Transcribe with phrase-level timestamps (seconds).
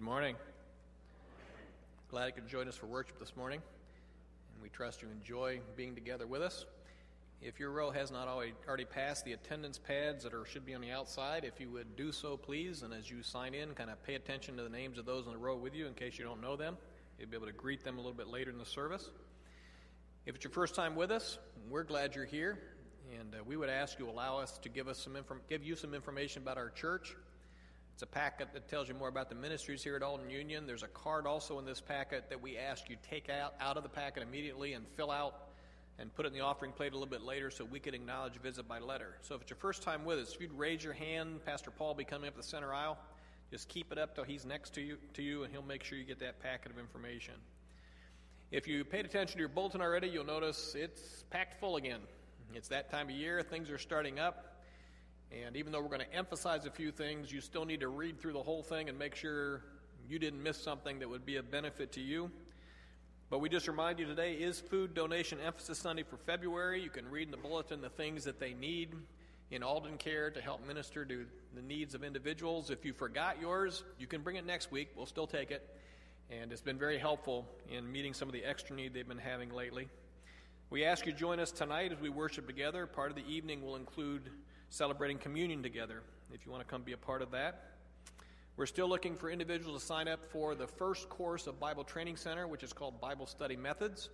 [0.00, 0.36] Good morning.
[2.10, 3.60] Glad you could join us for worship this morning,
[4.54, 6.64] and we trust you enjoy being together with us.
[7.42, 10.80] If your row has not already, passed the attendance pads that are should be on
[10.80, 12.82] the outside, if you would do so, please.
[12.82, 15.32] And as you sign in, kind of pay attention to the names of those in
[15.32, 16.78] the row with you in case you don't know them.
[17.18, 19.10] You'll be able to greet them a little bit later in the service.
[20.24, 21.36] If it's your first time with us,
[21.68, 22.58] we're glad you're here,
[23.20, 25.76] and uh, we would ask you allow us to give us some inform- give you
[25.76, 27.14] some information about our church.
[28.00, 30.66] It's a packet that tells you more about the ministries here at Alden Union.
[30.66, 33.82] There's a card also in this packet that we ask you take out out of
[33.82, 35.34] the packet immediately and fill out
[35.98, 38.32] and put it in the offering plate a little bit later so we could acknowledge
[38.36, 39.16] visit by letter.
[39.20, 41.88] So if it's your first time with us, if you'd raise your hand, Pastor Paul
[41.88, 42.96] will be coming up the center aisle.
[43.50, 45.98] Just keep it up till he's next to you, to you, and he'll make sure
[45.98, 47.34] you get that packet of information.
[48.50, 52.00] If you paid attention to your bulletin already, you'll notice it's packed full again.
[52.54, 54.49] It's that time of year, things are starting up.
[55.32, 58.20] And even though we're going to emphasize a few things, you still need to read
[58.20, 59.62] through the whole thing and make sure
[60.08, 62.30] you didn't miss something that would be a benefit to you.
[63.30, 66.82] But we just remind you today is Food Donation Emphasis Sunday for February.
[66.82, 68.96] You can read in the bulletin the things that they need
[69.52, 72.70] in Alden Care to help minister to the needs of individuals.
[72.70, 74.88] If you forgot yours, you can bring it next week.
[74.96, 75.76] We'll still take it.
[76.28, 79.50] And it's been very helpful in meeting some of the extra need they've been having
[79.50, 79.88] lately.
[80.70, 82.84] We ask you to join us tonight as we worship together.
[82.86, 84.30] Part of the evening will include
[84.70, 87.72] celebrating communion together, if you want to come be a part of that.
[88.56, 92.16] We're still looking for individuals to sign up for the first course of Bible Training
[92.16, 94.10] Center, which is called Bible Study Methods.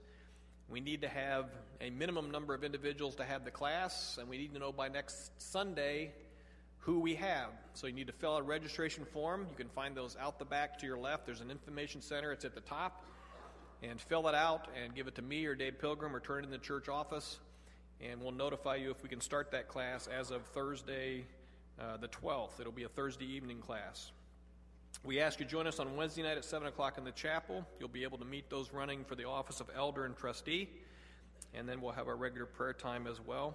[0.71, 4.39] We need to have a minimum number of individuals to have the class, and we
[4.39, 6.12] need to know by next Sunday
[6.79, 7.51] who we have.
[7.75, 9.47] So you need to fill out a registration form.
[9.51, 11.27] You can find those out the back to your left.
[11.27, 13.05] There's an information center, it's at the top.
[13.83, 16.47] And fill it out and give it to me or Dave Pilgrim or turn it
[16.47, 17.39] in the church office.
[18.00, 21.25] And we'll notify you if we can start that class as of Thursday,
[21.80, 22.61] uh, the 12th.
[22.61, 24.11] It'll be a Thursday evening class.
[25.05, 27.66] We ask you to join us on Wednesday night at 7 o'clock in the chapel.
[27.78, 30.69] You'll be able to meet those running for the office of elder and trustee.
[31.55, 33.54] And then we'll have our regular prayer time as well.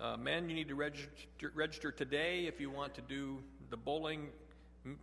[0.00, 1.10] Uh, men, you need to register,
[1.54, 3.38] register today if you want to do
[3.68, 4.28] the bowling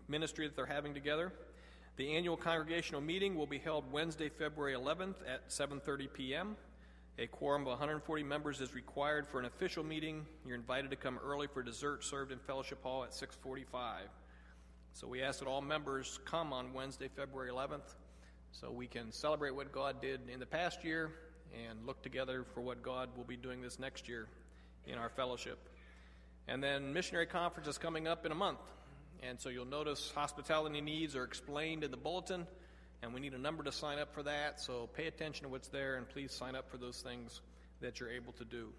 [0.08, 1.32] ministry that they're having together.
[1.98, 6.56] The annual congregational meeting will be held Wednesday, February 11th at 7:30 p.m.
[7.18, 10.26] A quorum of 140 members is required for an official meeting.
[10.46, 14.10] You're invited to come early for dessert served in Fellowship Hall at 645.
[14.92, 17.96] So we ask that all members come on Wednesday, February 11th,
[18.52, 21.10] so we can celebrate what God did in the past year
[21.70, 24.28] and look together for what God will be doing this next year
[24.86, 25.70] in our fellowship.
[26.50, 28.60] And then missionary conference is coming up in a month.
[29.24, 32.46] And so you'll notice hospitality needs are explained in the bulletin,
[33.02, 34.60] and we need a number to sign up for that.
[34.60, 37.42] So pay attention to what's there and please sign up for those things
[37.82, 38.70] that you're able to do.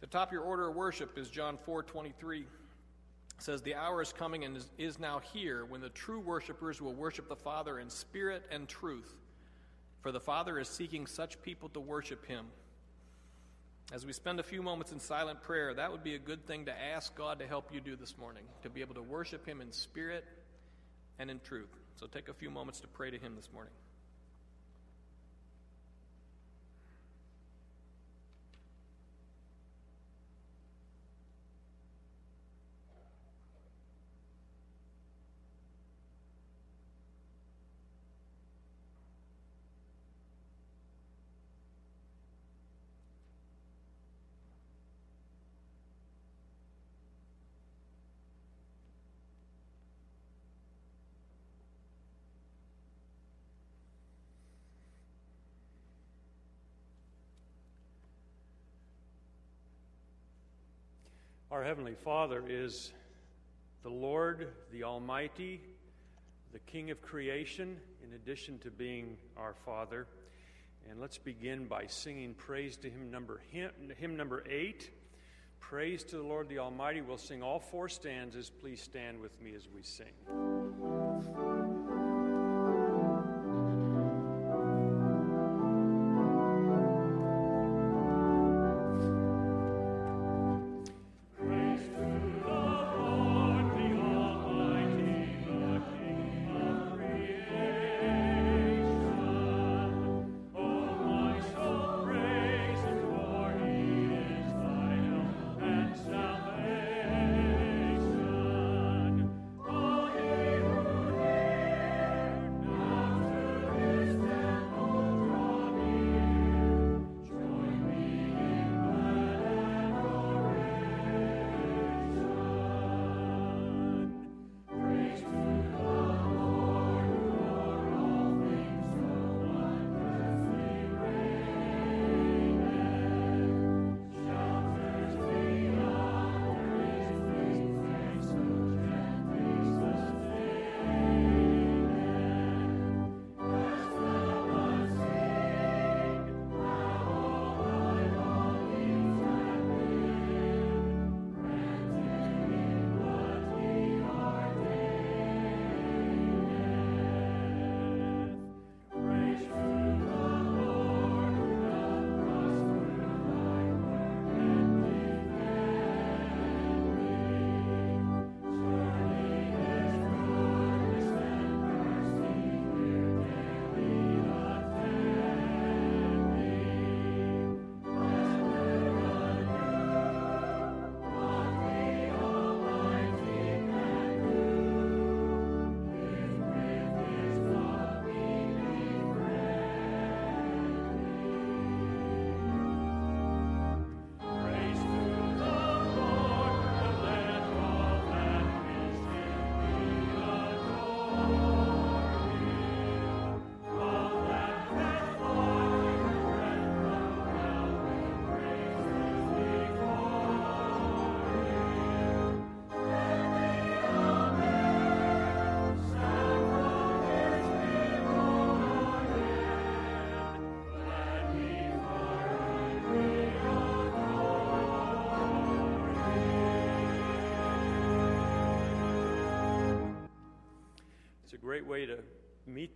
[0.00, 2.46] The top of your order of worship is John 4 23
[3.42, 7.28] says, The hour is coming and is now here when the true worshipers will worship
[7.28, 9.14] the Father in spirit and truth.
[10.02, 12.46] For the Father is seeking such people to worship him.
[13.92, 16.66] As we spend a few moments in silent prayer, that would be a good thing
[16.66, 19.60] to ask God to help you do this morning, to be able to worship him
[19.60, 20.24] in spirit
[21.18, 21.74] and in truth.
[21.96, 23.72] So take a few moments to pray to him this morning.
[61.50, 62.92] Our Heavenly Father is
[63.82, 65.60] the Lord, the Almighty,
[66.52, 70.06] the King of creation, in addition to being our Father.
[70.88, 74.90] And let's begin by singing praise to him number hymn, hymn number 8.
[75.58, 77.00] Praise to the Lord the Almighty.
[77.00, 78.48] We'll sing all four stanzas.
[78.48, 81.59] Please stand with me as we sing.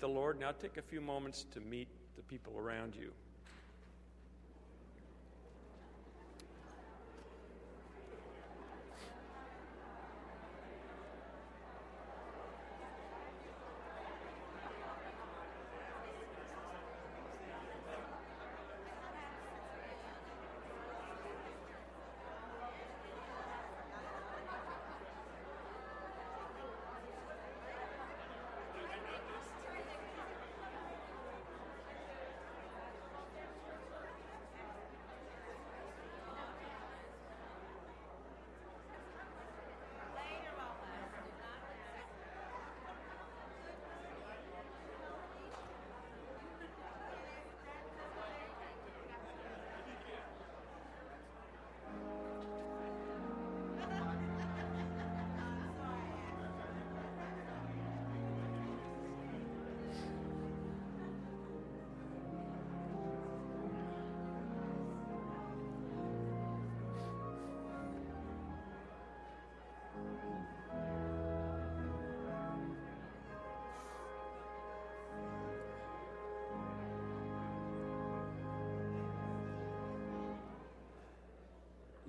[0.05, 0.39] The Lord.
[0.39, 3.11] Now take a few moments to meet the people around you.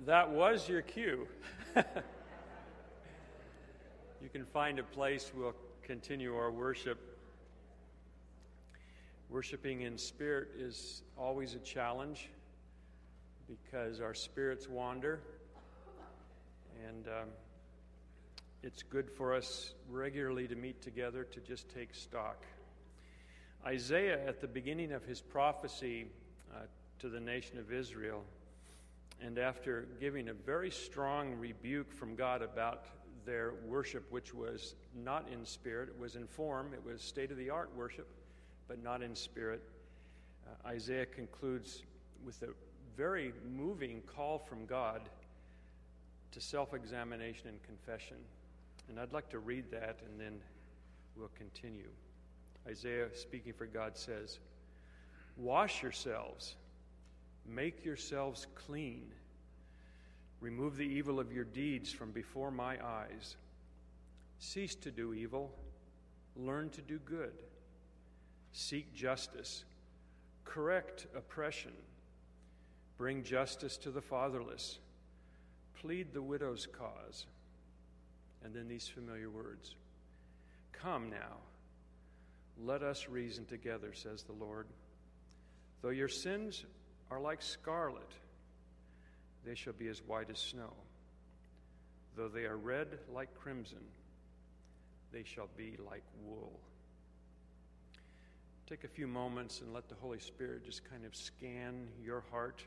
[0.06, 1.26] That was your cue.
[1.76, 1.82] you
[4.32, 7.18] can find a place we'll continue our worship.
[9.28, 12.28] Worshiping in spirit is always a challenge
[13.48, 15.18] because our spirits wander,
[16.86, 17.28] and um,
[18.62, 22.44] it's good for us regularly to meet together to just take stock.
[23.66, 26.06] Isaiah, at the beginning of his prophecy
[26.54, 26.60] uh,
[27.00, 28.22] to the nation of Israel,
[29.20, 32.84] and after giving a very strong rebuke from God about
[33.24, 37.36] their worship, which was not in spirit, it was in form, it was state of
[37.36, 38.08] the art worship,
[38.68, 39.62] but not in spirit,
[40.46, 41.82] uh, Isaiah concludes
[42.24, 42.48] with a
[42.96, 45.02] very moving call from God
[46.32, 48.16] to self examination and confession.
[48.88, 50.38] And I'd like to read that and then
[51.16, 51.88] we'll continue.
[52.68, 54.38] Isaiah, speaking for God, says,
[55.36, 56.56] Wash yourselves
[57.48, 59.06] Make yourselves clean.
[60.40, 63.36] Remove the evil of your deeds from before my eyes.
[64.38, 65.52] Cease to do evil.
[66.36, 67.32] Learn to do good.
[68.52, 69.64] Seek justice.
[70.44, 71.72] Correct oppression.
[72.98, 74.78] Bring justice to the fatherless.
[75.80, 77.26] Plead the widow's cause.
[78.44, 79.74] And then these familiar words
[80.72, 81.38] Come now,
[82.62, 84.66] let us reason together, says the Lord.
[85.82, 86.64] Though your sins
[87.10, 88.10] are like scarlet,
[89.44, 90.72] they shall be as white as snow.
[92.16, 93.84] Though they are red like crimson,
[95.12, 96.58] they shall be like wool.
[98.68, 102.64] Take a few moments and let the Holy Spirit just kind of scan your heart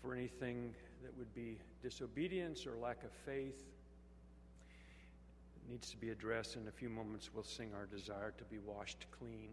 [0.00, 3.64] for anything that would be disobedience or lack of faith.
[5.56, 6.56] It needs to be addressed.
[6.56, 9.48] In a few moments, we'll sing our desire to be washed clean.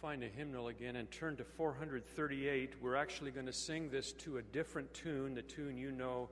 [0.00, 4.38] Find a hymnal again and turn to 438, we're actually going to sing this to
[4.38, 6.28] a different tune, the tune you know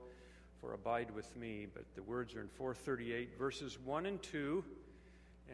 [0.60, 4.64] for Abide with Me, but the words are in 438, verses 1 and 2.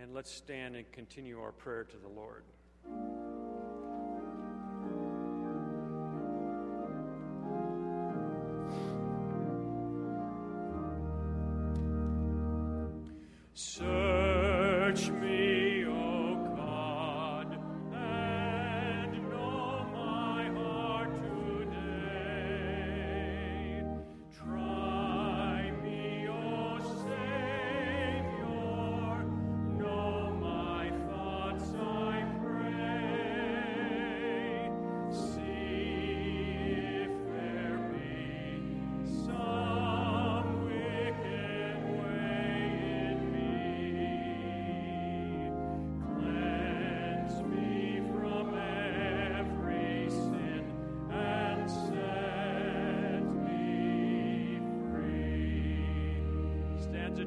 [0.00, 3.19] And let's stand and continue our prayer to the Lord.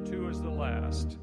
[0.05, 1.17] Two is the last.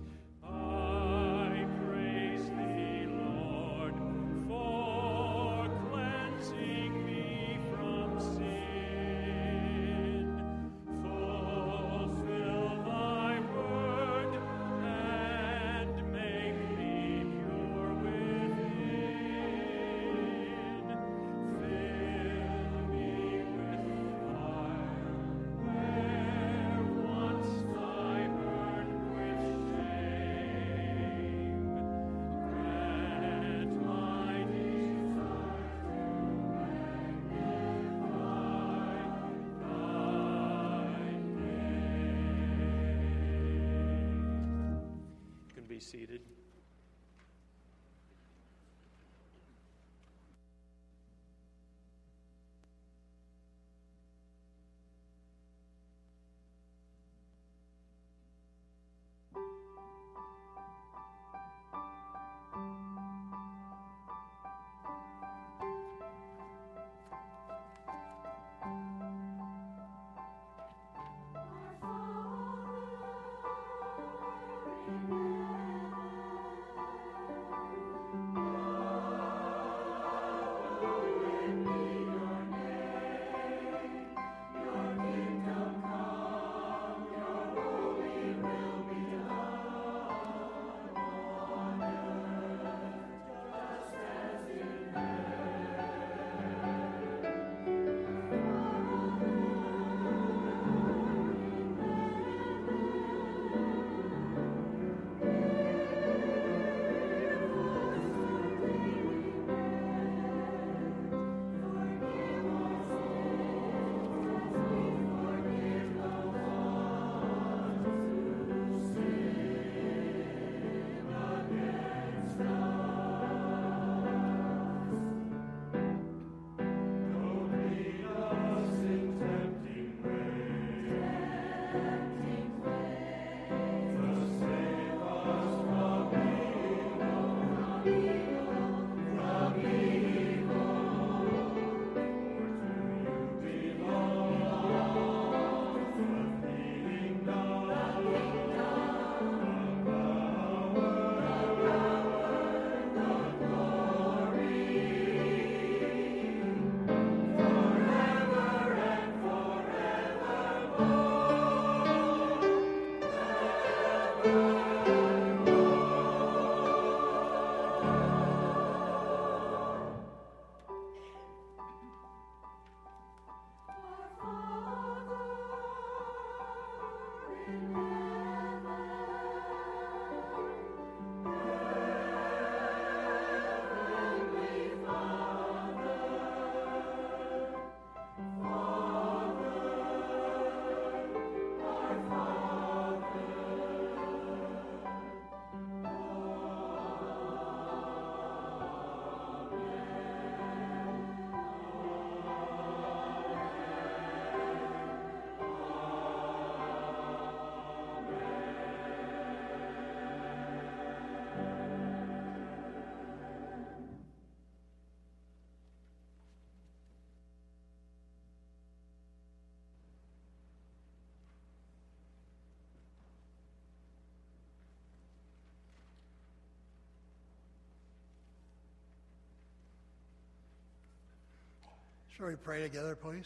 [232.20, 233.24] Shall we pray together, please?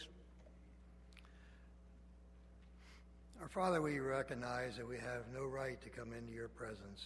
[3.41, 7.03] Our Father, we recognize that we have no right to come into your presence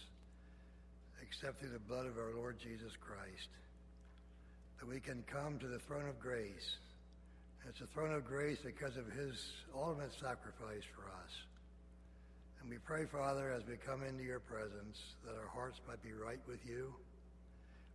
[1.20, 3.48] except through the blood of our Lord Jesus Christ.
[4.78, 6.78] That we can come to the throne of grace.
[7.68, 11.32] It's a throne of grace because of his ultimate sacrifice for us.
[12.62, 16.12] And we pray, Father, as we come into your presence, that our hearts might be
[16.12, 16.94] right with you.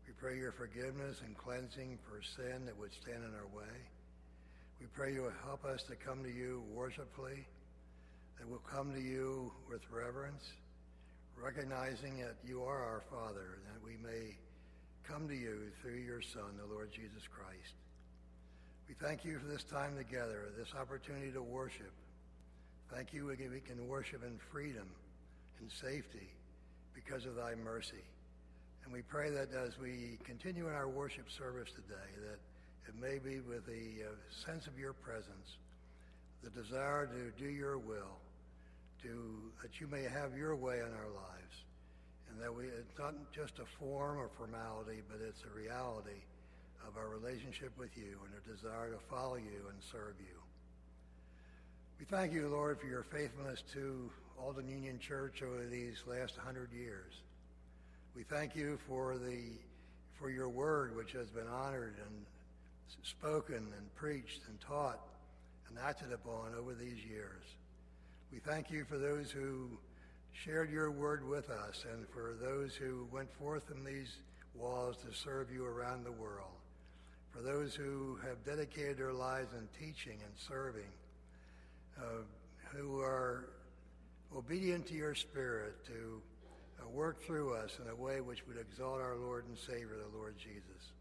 [0.07, 3.73] We pray your forgiveness and cleansing for sin that would stand in our way.
[4.79, 7.47] We pray you will help us to come to you worshipfully,
[8.37, 10.43] that we'll come to you with reverence,
[11.41, 14.37] recognizing that you are our Father, and that we may
[15.07, 17.73] come to you through your Son, the Lord Jesus Christ.
[18.87, 21.93] We thank you for this time together, this opportunity to worship.
[22.93, 24.87] Thank you we can worship in freedom
[25.59, 26.29] and safety
[26.93, 28.03] because of thy mercy.
[28.85, 32.37] And we pray that as we continue in our worship service today, that
[32.87, 34.13] it may be with a uh,
[34.45, 35.57] sense of your presence,
[36.43, 38.21] the desire to do your will,
[39.01, 41.55] to that you may have your way in our lives,
[42.29, 46.21] and that we it's not just a form or formality, but it's a reality
[46.87, 50.37] of our relationship with you and a desire to follow you and serve you.
[51.97, 56.71] We thank you, Lord, for your faithfulness to Alden Union Church over these last hundred
[56.71, 57.13] years.
[58.15, 59.41] We thank you for the
[60.17, 62.25] for your word, which has been honored and
[63.03, 65.01] spoken and preached and taught
[65.67, 67.43] and acted upon over these years.
[68.31, 69.67] We thank you for those who
[70.31, 74.15] shared your word with us and for those who went forth in these
[74.55, 76.55] walls to serve you around the world,
[77.31, 80.91] for those who have dedicated their lives in teaching and serving,
[81.97, 82.23] uh,
[82.71, 83.49] who are
[84.33, 86.21] obedient to your spirit to
[86.89, 90.35] work through us in a way which would exalt our Lord and Savior, the Lord
[90.37, 90.91] Jesus.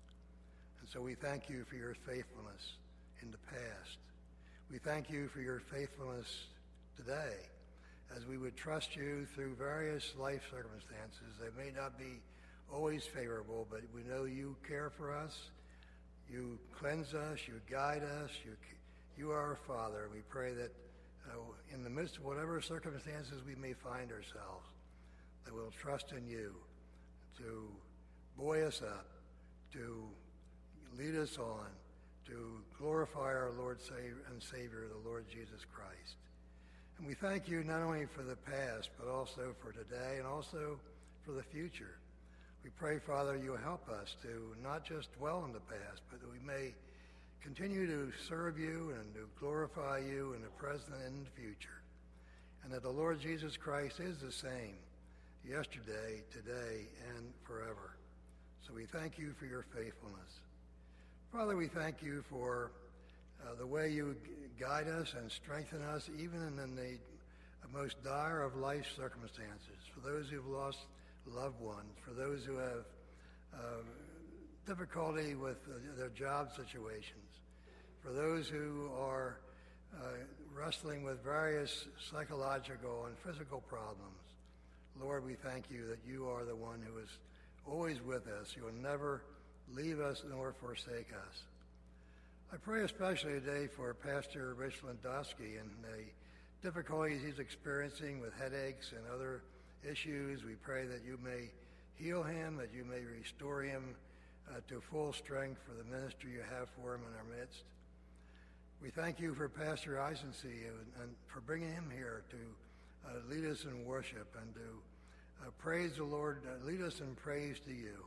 [0.81, 2.77] And so we thank you for your faithfulness
[3.23, 3.99] in the past.
[4.71, 6.47] We thank you for your faithfulness
[6.97, 7.37] today
[8.17, 12.21] as we would trust you through various life circumstances that may not be
[12.73, 15.51] always favorable, but we know you care for us.
[16.31, 17.39] You cleanse us.
[17.47, 18.31] You guide us.
[18.45, 18.53] You,
[19.17, 20.09] you are our Father.
[20.13, 20.73] We pray that
[21.31, 21.39] uh,
[21.73, 24.67] in the midst of whatever circumstances we may find ourselves,
[25.45, 26.55] that we'll trust in you
[27.39, 27.69] to
[28.37, 29.07] buoy us up,
[29.73, 30.05] to
[30.99, 31.67] lead us on,
[32.27, 33.79] to glorify our Lord
[34.31, 36.17] and Savior, the Lord Jesus Christ.
[36.99, 40.79] And we thank you not only for the past, but also for today and also
[41.25, 41.99] for the future.
[42.63, 46.33] We pray, Father, you help us to not just dwell in the past, but that
[46.33, 46.73] we may
[47.43, 51.83] continue to serve you and to glorify you in the present and the future.
[52.63, 54.77] And that the Lord Jesus Christ is the same
[55.49, 57.97] yesterday, today, and forever.
[58.67, 60.41] So we thank you for your faithfulness.
[61.33, 62.73] Father, we thank you for
[63.43, 64.17] uh, the way you
[64.59, 66.99] guide us and strengthen us even in the
[67.73, 69.77] most dire of life circumstances.
[69.93, 70.79] For those who've lost
[71.27, 72.85] loved ones, for those who have
[73.53, 73.83] uh,
[74.67, 77.41] difficulty with uh, their job situations,
[78.03, 79.41] for those who are
[79.95, 80.07] uh,
[80.55, 84.24] wrestling with various psychological and physical problems.
[85.01, 87.09] Lord, we thank you that you are the one who is
[87.67, 88.55] always with us.
[88.57, 89.23] You will never
[89.75, 91.43] leave us nor forsake us.
[92.53, 96.05] I pray especially today for Pastor Rich Landowski and the
[96.63, 99.43] difficulties he's experiencing with headaches and other
[99.89, 100.45] issues.
[100.45, 101.51] We pray that you may
[101.97, 103.97] heal him, that you may restore him
[104.49, 107.65] uh, to full strength for the ministry you have for him in our midst.
[108.81, 112.37] We thank you for Pastor Eisensee and, and for bringing him here to
[113.29, 117.57] lead us in worship and to uh, praise the Lord, uh, lead us in praise
[117.67, 118.05] to you.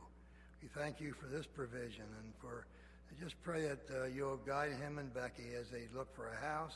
[0.62, 2.66] We thank you for this provision and for
[3.10, 6.36] I just pray that uh, you'll guide him and Becky as they look for a
[6.44, 6.74] house,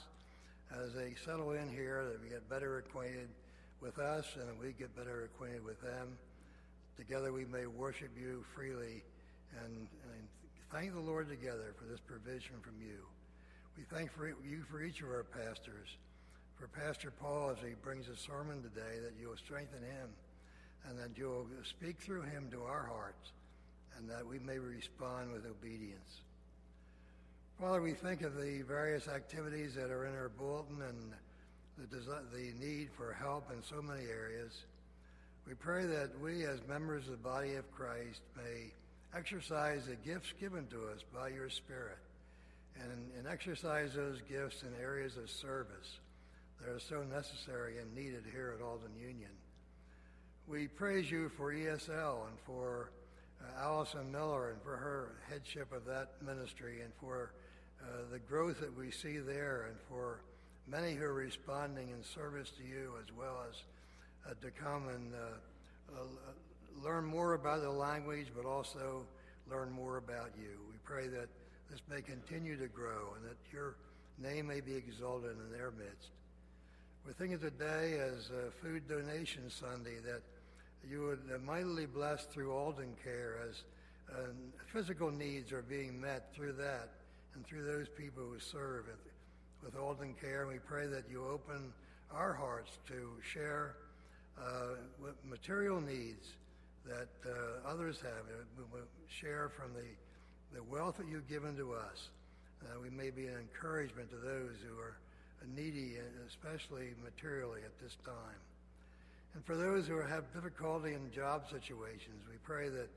[0.72, 3.28] as they settle in here, that we get better acquainted
[3.80, 6.16] with us and we get better acquainted with them.
[6.96, 9.02] Together we may worship you freely
[9.64, 10.22] and, and
[10.72, 13.04] thank the Lord together for this provision from you.
[13.76, 15.88] We thank for you for each of our pastors,
[16.62, 20.08] for Pastor Paul as he brings a sermon today, that you'll strengthen him
[20.88, 23.32] and that you'll speak through him to our hearts
[23.98, 26.20] and that we may respond with obedience.
[27.58, 31.96] Father, we think of the various activities that are in our bulletin and the,
[32.32, 34.62] the need for help in so many areas.
[35.48, 38.70] We pray that we, as members of the body of Christ, may
[39.18, 41.98] exercise the gifts given to us by your Spirit
[42.80, 45.98] and, and exercise those gifts in areas of service
[46.62, 49.30] that are so necessary and needed here at Alden Union.
[50.46, 52.92] We praise you for ESL and for
[53.40, 57.32] uh, Allison Miller and for her headship of that ministry and for
[57.82, 60.20] uh, the growth that we see there and for
[60.68, 63.56] many who are responding in service to you as well as
[64.30, 66.04] uh, to come and uh, uh,
[66.82, 69.04] learn more about the language but also
[69.50, 70.60] learn more about you.
[70.68, 71.28] We pray that
[71.70, 73.76] this may continue to grow and that your
[74.18, 76.10] name may be exalted in their midst.
[77.04, 78.30] We're thinking today as
[78.62, 80.22] Food Donation Sunday that
[80.88, 83.64] you would mightily bless through Alden Care as
[84.08, 84.28] uh,
[84.72, 86.90] physical needs are being met through that
[87.34, 88.84] and through those people who serve
[89.64, 90.46] with Alden Care.
[90.46, 91.72] We pray that you open
[92.12, 93.74] our hearts to share
[94.40, 94.76] uh,
[95.28, 96.34] material needs
[96.86, 98.26] that uh, others have.
[98.72, 102.10] We share from the, the wealth that you've given to us.
[102.62, 104.94] Uh, we may be an encouragement to those who are
[105.54, 108.40] needy, especially materially at this time.
[109.34, 112.88] And for those who have difficulty in job situations, we pray that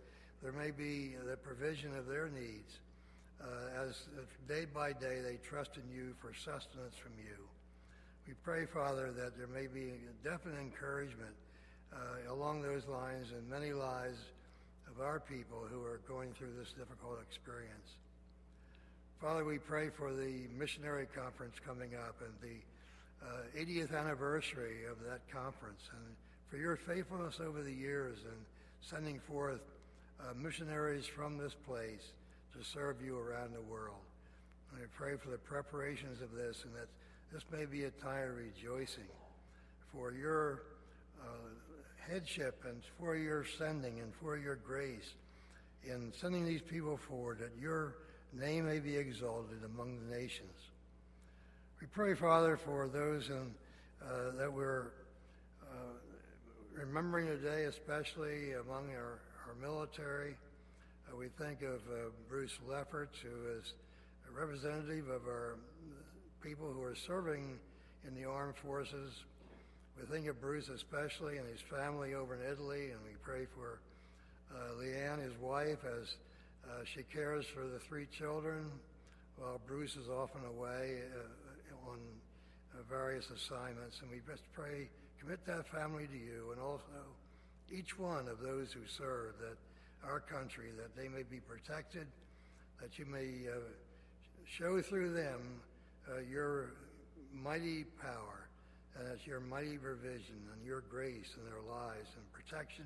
[0.43, 2.79] there may be the provision of their needs
[3.41, 4.07] uh, as
[4.47, 7.39] day by day they trust in you for sustenance from you.
[8.27, 11.35] We pray, Father, that there may be a definite encouragement
[11.93, 14.19] uh, along those lines in many lives
[14.89, 17.97] of our people who are going through this difficult experience.
[19.25, 24.99] Father, we pray for the missionary conference coming up and the uh, 80th anniversary of
[25.03, 26.15] that conference and
[26.47, 28.45] for your faithfulness over the years and
[28.81, 29.61] sending forth
[30.21, 32.11] uh, missionaries from this place
[32.53, 33.97] to serve you around the world.
[34.71, 36.89] And I pray for the preparations of this and that
[37.33, 39.09] this may be a time of rejoicing
[39.91, 40.61] for your
[41.19, 41.25] uh,
[42.07, 45.15] headship and for your sending and for your grace
[45.83, 47.95] in sending these people forward, that your
[48.39, 50.51] name may be exalted among the nations.
[51.79, 53.51] We pray, Father, for those in,
[54.01, 54.91] uh, that we're
[55.63, 55.95] uh,
[56.73, 60.35] remembering today, especially among our, our military.
[61.09, 63.73] Uh, we think of uh, Bruce Lefferts, who is
[64.29, 65.55] a representative of our
[66.41, 67.57] people who are serving
[68.07, 69.11] in the armed forces.
[69.97, 73.79] We think of Bruce especially and his family over in Italy, and we pray for
[74.53, 76.17] uh, Leanne, his wife, as
[76.69, 78.71] uh, she cares for the three children
[79.37, 81.99] while Bruce is often away uh, on
[82.73, 84.01] uh, various assignments.
[84.01, 86.83] And we just pray, commit that family to you, and also
[87.71, 89.57] each one of those who serve that
[90.07, 92.07] our country, that they may be protected,
[92.81, 93.59] that you may uh,
[94.45, 95.61] show through them
[96.09, 96.73] uh, your
[97.33, 98.47] mighty power,
[98.97, 102.85] and it's your mighty provision and your grace in their lives and protection,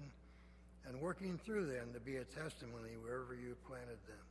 [0.87, 4.25] and working through them to be a testimony wherever you planted them.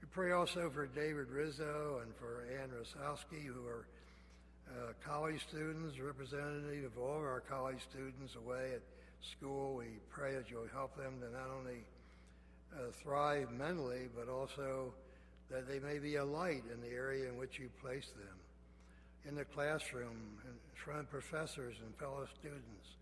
[0.00, 3.86] We pray also for David Rizzo and for Ann Rosowski, who are
[4.68, 8.82] uh, college students, representative of all of our college students away at
[9.22, 9.76] school.
[9.76, 11.84] We pray that you'll help them to not only
[12.74, 14.92] uh, thrive mentally, but also
[15.50, 18.36] that they may be a light in the area in which you place them,
[19.28, 22.95] in the classroom, in front of professors and fellow students,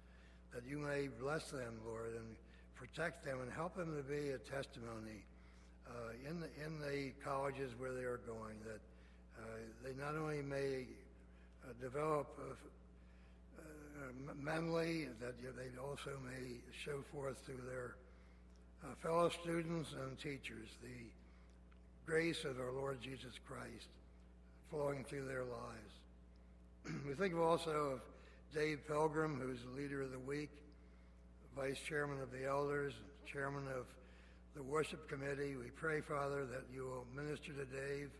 [0.55, 2.37] that you may bless them, Lord, and
[2.77, 5.25] protect them and help them to be a testimony
[5.89, 8.81] uh, in, the, in the colleges where they are going, that
[9.39, 9.47] uh,
[9.83, 10.87] they not only may
[11.65, 12.53] uh, develop uh,
[13.59, 17.97] uh, mentally, that they also may show forth to their
[18.85, 21.07] uh, fellow students and teachers the
[22.07, 23.89] grace of our Lord Jesus Christ
[24.71, 26.95] flowing through their lives.
[27.09, 28.01] we think also of
[28.55, 30.51] Dave Pilgrim, who's the leader of the week,
[31.57, 32.95] vice chairman of the elders,
[33.27, 33.87] chairman of
[34.55, 35.57] the worship committee.
[35.57, 38.11] We pray, Father, that you will minister to Dave,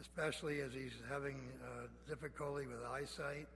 [0.00, 3.48] especially as he's having uh, difficulty with eyesight.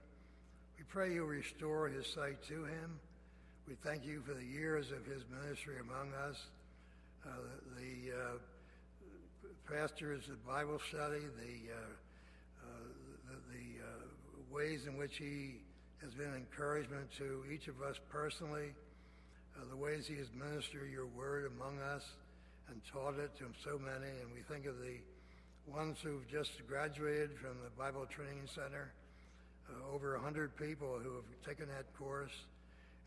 [0.77, 2.99] We pray you restore his sight to him.
[3.65, 6.35] We thank you for the years of his ministry among us,
[7.25, 7.29] uh,
[7.77, 11.79] the, uh, pastors, the Bible study, the, uh,
[12.61, 12.87] uh,
[13.29, 15.61] the, the uh, ways in which he
[16.01, 18.73] has been encouragement to each of us personally,
[19.57, 22.03] uh, the ways he has ministered your word among us
[22.69, 24.11] and taught it to so many.
[24.21, 24.97] And we think of the
[25.65, 28.91] ones who've just graduated from the Bible Training Center,
[29.69, 32.45] uh, over 100 people who have taken that course.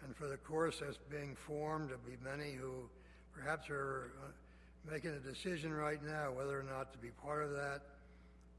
[0.04, 2.88] And for the course that's being formed, there'll be many who
[3.32, 7.50] perhaps are uh, making a decision right now whether or not to be part of
[7.50, 7.82] that,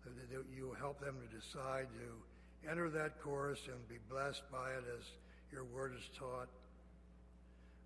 [0.06, 2.31] that you help them to decide to
[2.70, 5.06] enter that course and be blessed by it as
[5.52, 6.48] your word is taught.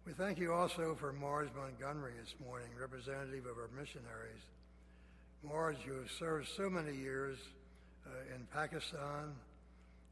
[0.05, 4.43] We thank you also for Marge Montgomery this morning, representative of our missionaries.
[5.43, 7.37] Marge, who has served so many years
[8.05, 9.33] uh, in Pakistan,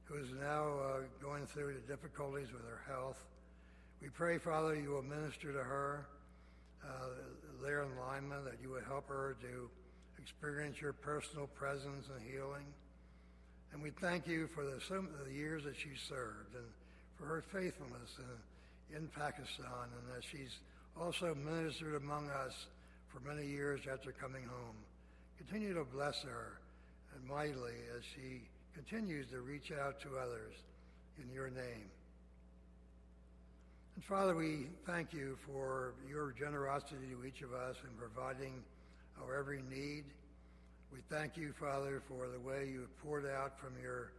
[0.05, 3.23] who is now uh, going through the difficulties with her health.
[4.01, 6.07] We pray, Father, you will minister to her
[6.83, 7.07] uh,
[7.63, 9.69] there in Lima, that you would help her to
[10.21, 12.65] experience your personal presence and healing.
[13.73, 16.65] And we thank you for the, some, the years that she served and
[17.17, 20.59] for her faithfulness in, in Pakistan and that she's
[20.99, 22.67] also ministered among us
[23.09, 24.75] for many years after coming home.
[25.37, 26.59] Continue to bless her
[27.15, 28.41] and mightily as she
[28.75, 30.53] continues to reach out to others
[31.21, 31.89] in your name.
[33.95, 38.53] And Father, we thank you for your generosity to each of us in providing
[39.21, 40.05] our every need.
[40.93, 44.11] We thank you, Father, for the way you have poured out from your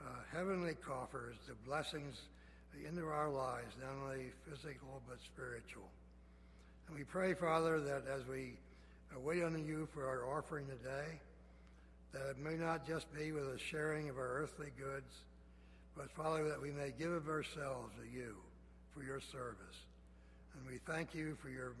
[0.00, 2.14] uh, heavenly coffers the blessings
[2.86, 5.90] into our lives, not only physical but spiritual.
[6.86, 8.54] And we pray, Father, that as we
[9.18, 11.18] wait on you for our offering today,
[12.12, 15.10] that it may not just be with a sharing of our earthly goods,
[15.96, 18.36] but, Father, that we may give of ourselves to you
[18.94, 19.78] for your service.
[20.54, 21.72] And we thank you for your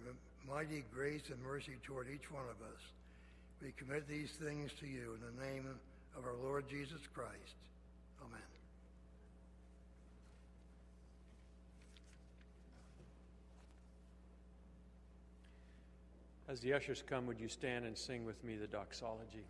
[0.48, 2.82] mighty grace and mercy toward each one of us.
[3.62, 5.66] We commit these things to you in the name
[6.16, 7.54] of our Lord Jesus Christ.
[8.20, 8.40] Amen.
[16.48, 19.44] As the ushers come, would you stand and sing with me the doxology?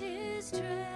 [0.00, 0.95] is true.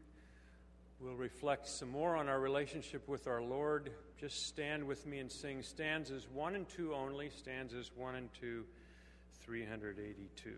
[1.21, 3.91] Reflect some more on our relationship with our Lord.
[4.19, 8.65] Just stand with me and sing stanzas 1 and 2 only, stanzas 1 and 2,
[9.45, 10.55] 382.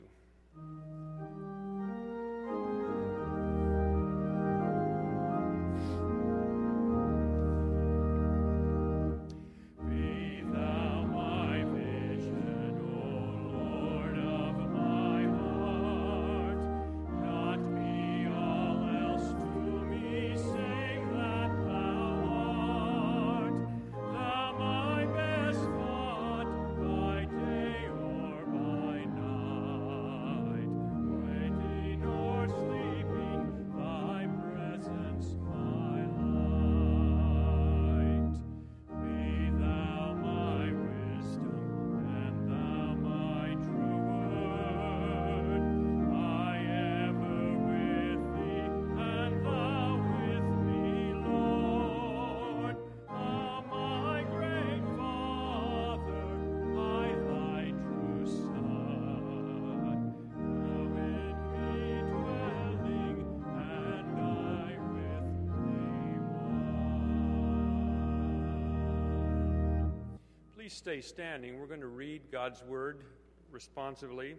[70.83, 71.57] Stay standing.
[71.61, 73.05] We're going to read God's Word
[73.51, 74.35] responsively.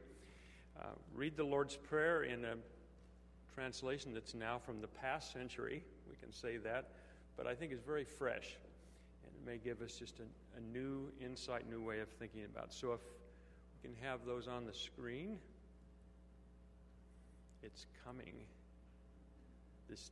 [0.79, 2.57] Uh, read the Lord's Prayer in a
[3.55, 5.83] translation that's now from the past century.
[6.07, 6.91] We can say that,
[7.39, 8.59] but I think it's very fresh.
[9.25, 12.67] And it may give us just a, a new insight, new way of thinking about
[12.67, 12.73] it.
[12.75, 13.01] So if
[13.83, 15.39] we can have those on the screen,
[17.63, 18.35] it's coming.
[19.89, 20.11] This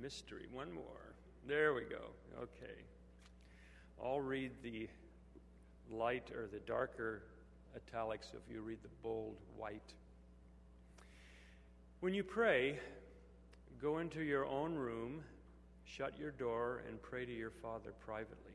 [0.00, 0.46] mystery.
[0.50, 1.12] One more.
[1.46, 2.06] There we go.
[2.38, 2.72] Okay.
[4.02, 4.88] I'll read the
[5.90, 7.22] light or the darker
[7.76, 9.94] italics if you read the bold white.
[12.00, 12.78] When you pray,
[13.80, 15.22] go into your own room,
[15.84, 18.52] shut your door, and pray to your Father privately.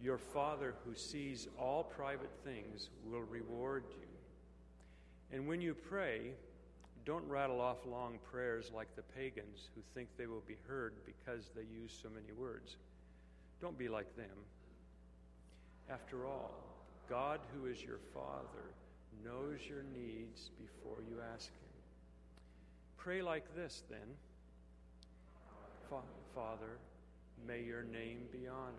[0.00, 4.06] Your Father, who sees all private things, will reward you.
[5.32, 6.32] And when you pray,
[7.04, 11.50] don't rattle off long prayers like the pagans who think they will be heard because
[11.54, 12.76] they use so many words.
[13.60, 14.36] Don't be like them.
[15.90, 16.50] After all,
[17.08, 18.74] God, who is your Father,
[19.24, 21.76] knows your needs before you ask Him.
[22.96, 24.16] Pray like this, then
[26.34, 26.78] Father,
[27.46, 28.74] may your name be honored.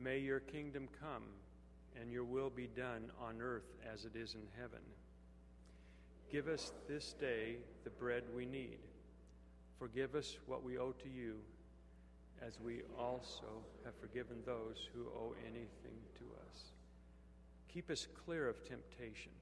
[0.00, 1.24] May your kingdom come
[2.00, 4.78] and your will be done on earth as it is in heaven.
[6.30, 8.78] Give us this day the bread we need.
[9.78, 11.36] Forgive us what we owe to you,
[12.46, 16.72] as we also have forgiven those who owe anything to us.
[17.72, 19.32] Keep us clear of temptation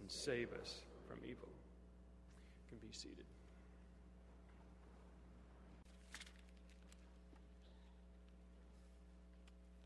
[0.00, 1.48] and save us from evil.
[2.70, 3.24] You can be seated.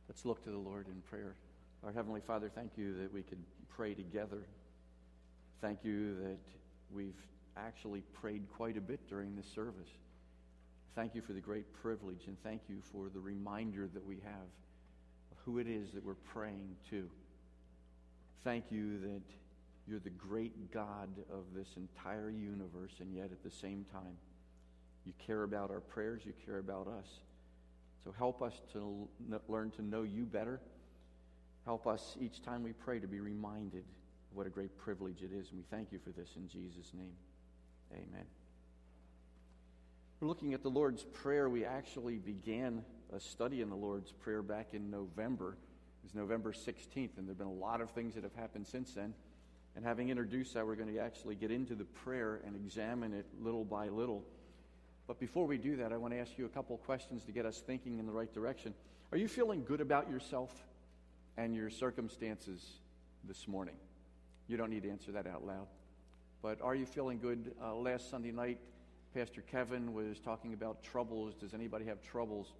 [0.08, 1.34] Let's look to the Lord in prayer.
[1.84, 4.44] Our Heavenly Father, thank you that we could pray together
[5.64, 6.38] Thank you that
[6.94, 7.18] we've
[7.56, 9.88] actually prayed quite a bit during this service.
[10.94, 14.48] Thank you for the great privilege, and thank you for the reminder that we have
[15.32, 17.10] of who it is that we're praying to.
[18.44, 19.22] Thank you that
[19.88, 24.16] you're the great God of this entire universe, and yet at the same time,
[25.04, 27.06] you care about our prayers, you care about us.
[28.04, 29.08] So help us to
[29.48, 30.60] learn to know you better.
[31.64, 33.84] Help us each time we pray to be reminded
[34.32, 37.16] what a great privilege it is, and we thank you for this in Jesus' name.
[37.92, 38.43] Amen.
[40.20, 41.48] We're looking at the Lord's Prayer.
[41.48, 45.50] We actually began a study in the Lord's Prayer back in November.
[45.50, 48.66] It was November 16th, and there have been a lot of things that have happened
[48.66, 49.12] since then.
[49.74, 53.26] And having introduced that, we're going to actually get into the prayer and examine it
[53.42, 54.24] little by little.
[55.08, 57.44] But before we do that, I want to ask you a couple questions to get
[57.44, 58.72] us thinking in the right direction.
[59.10, 60.52] Are you feeling good about yourself
[61.36, 62.64] and your circumstances
[63.24, 63.74] this morning?
[64.46, 65.66] You don't need to answer that out loud.
[66.40, 67.52] But are you feeling good?
[67.60, 68.60] Uh, last Sunday night,
[69.14, 71.34] Pastor Kevin was talking about troubles.
[71.34, 72.52] Does anybody have troubles?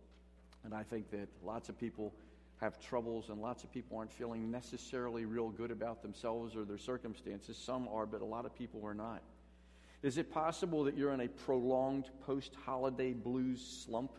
[0.64, 2.14] And I think that lots of people
[2.60, 6.78] have troubles, and lots of people aren't feeling necessarily real good about themselves or their
[6.78, 7.56] circumstances.
[7.58, 9.20] Some are, but a lot of people are not.
[10.02, 14.12] Is it possible that you're in a prolonged post holiday blues slump?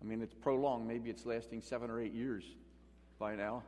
[0.00, 0.88] I mean, it's prolonged.
[0.88, 2.44] Maybe it's lasting seven or eight years
[3.18, 3.62] by now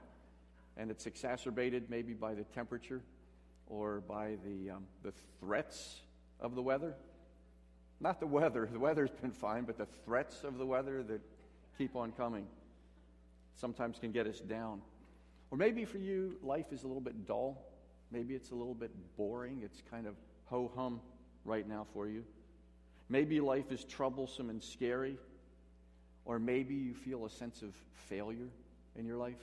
[0.77, 3.03] and it's exacerbated maybe by the temperature
[3.67, 6.01] or by the, um, the threats
[6.41, 6.95] of the weather.
[8.01, 11.21] Not the weather, the weather's been fine, but the threats of the weather that
[11.77, 12.47] keep on coming
[13.57, 14.81] sometimes can get us down.
[15.51, 17.63] Or maybe for you, life is a little bit dull.
[18.11, 19.61] Maybe it's a little bit boring.
[19.63, 20.15] It's kind of
[20.47, 21.01] ho hum
[21.45, 22.25] right now for you.
[23.09, 25.19] Maybe life is troublesome and scary.
[26.25, 27.75] Or maybe you feel a sense of
[28.09, 28.49] failure
[28.97, 29.41] in your life.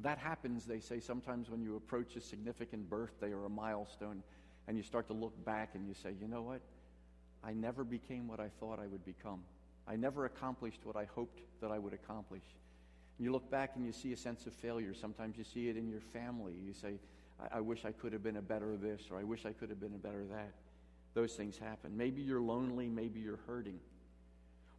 [0.00, 4.22] That happens, they say, sometimes when you approach a significant birthday or a milestone
[4.66, 6.60] and you start to look back and you say, you know what?
[7.44, 9.40] I never became what I thought I would become.
[9.86, 12.42] I never accomplished what I hoped that I would accomplish.
[13.18, 14.94] And you look back and you see a sense of failure.
[14.94, 16.54] Sometimes you see it in your family.
[16.64, 16.98] You say,
[17.38, 19.68] I, I wish I could have been a better this, or I wish I could
[19.68, 20.52] have been a better that.
[21.12, 21.96] Those things happen.
[21.96, 22.88] Maybe you're lonely.
[22.88, 23.78] Maybe you're hurting.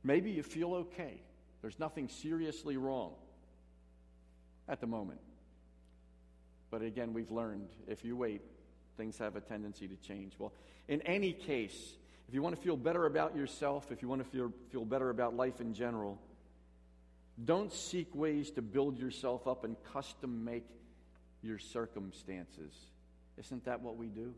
[0.04, 1.22] Maybe you feel okay.
[1.62, 3.14] There's nothing seriously wrong
[4.68, 5.20] at the moment.
[6.72, 8.42] But again, we've learned if you wait,
[8.98, 10.34] things have a tendency to change.
[10.38, 10.52] Well,
[10.88, 11.96] in any case,
[12.28, 15.10] if you want to feel better about yourself, if you want to feel, feel better
[15.10, 16.20] about life in general,
[17.44, 20.66] don't seek ways to build yourself up and custom make
[21.44, 22.74] your circumstances.
[23.38, 24.34] Isn't that what we do?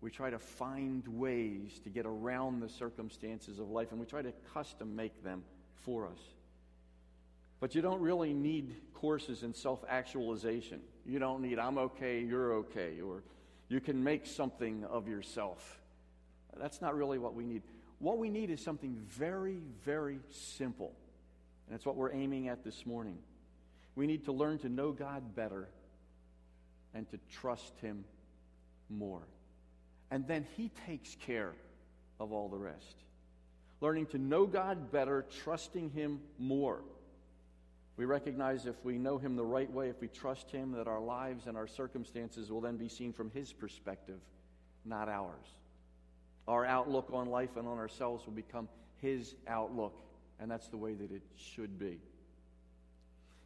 [0.00, 4.22] We try to find ways to get around the circumstances of life and we try
[4.22, 5.42] to custom make them
[5.84, 6.18] for us.
[7.60, 10.80] But you don't really need courses in self actualization.
[11.06, 13.22] You don't need, I'm okay, you're okay, or
[13.68, 15.80] you can make something of yourself.
[16.60, 17.62] That's not really what we need.
[17.98, 20.92] What we need is something very, very simple.
[21.66, 23.18] And it's what we're aiming at this morning.
[23.94, 25.68] We need to learn to know God better
[26.94, 28.04] and to trust Him
[28.88, 29.22] more.
[30.10, 31.52] And then He takes care
[32.20, 32.96] of all the rest.
[33.80, 36.80] Learning to know God better, trusting Him more.
[37.96, 41.00] We recognize if we know Him the right way, if we trust Him, that our
[41.00, 44.20] lives and our circumstances will then be seen from His perspective,
[44.84, 45.46] not ours.
[46.48, 48.68] Our outlook on life and on ourselves will become
[49.00, 49.94] His outlook,
[50.38, 51.98] and that's the way that it should be.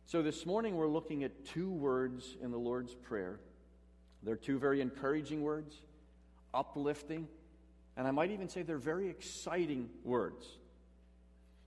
[0.06, 3.38] So this morning we're looking at two words in the Lord's Prayer.
[4.22, 5.74] They're two very encouraging words,
[6.52, 7.28] uplifting,
[7.96, 10.46] and I might even say they're very exciting words.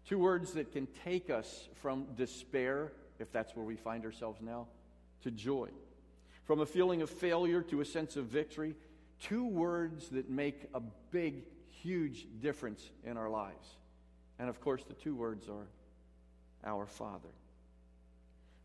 [0.06, 4.68] Two words that can take us from despair, if that's where we find ourselves now,
[5.24, 5.70] to joy.
[6.44, 8.76] From a feeling of failure to a sense of victory.
[9.24, 11.44] Two words that make a big,
[11.82, 13.68] huge difference in our lives.
[14.40, 15.68] And of course, the two words are
[16.66, 17.30] our Father.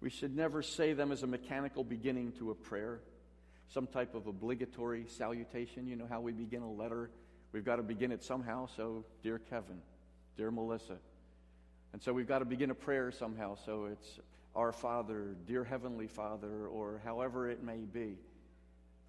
[0.01, 3.01] We should never say them as a mechanical beginning to a prayer,
[3.69, 5.87] some type of obligatory salutation.
[5.87, 7.11] You know how we begin a letter?
[7.53, 8.69] We've got to begin it somehow.
[8.77, 9.81] So, dear Kevin,
[10.37, 10.99] dear Melissa,
[11.93, 13.57] and so we've got to begin a prayer somehow.
[13.65, 14.19] So it's
[14.55, 18.17] Our Father, Dear Heavenly Father, or however it may be.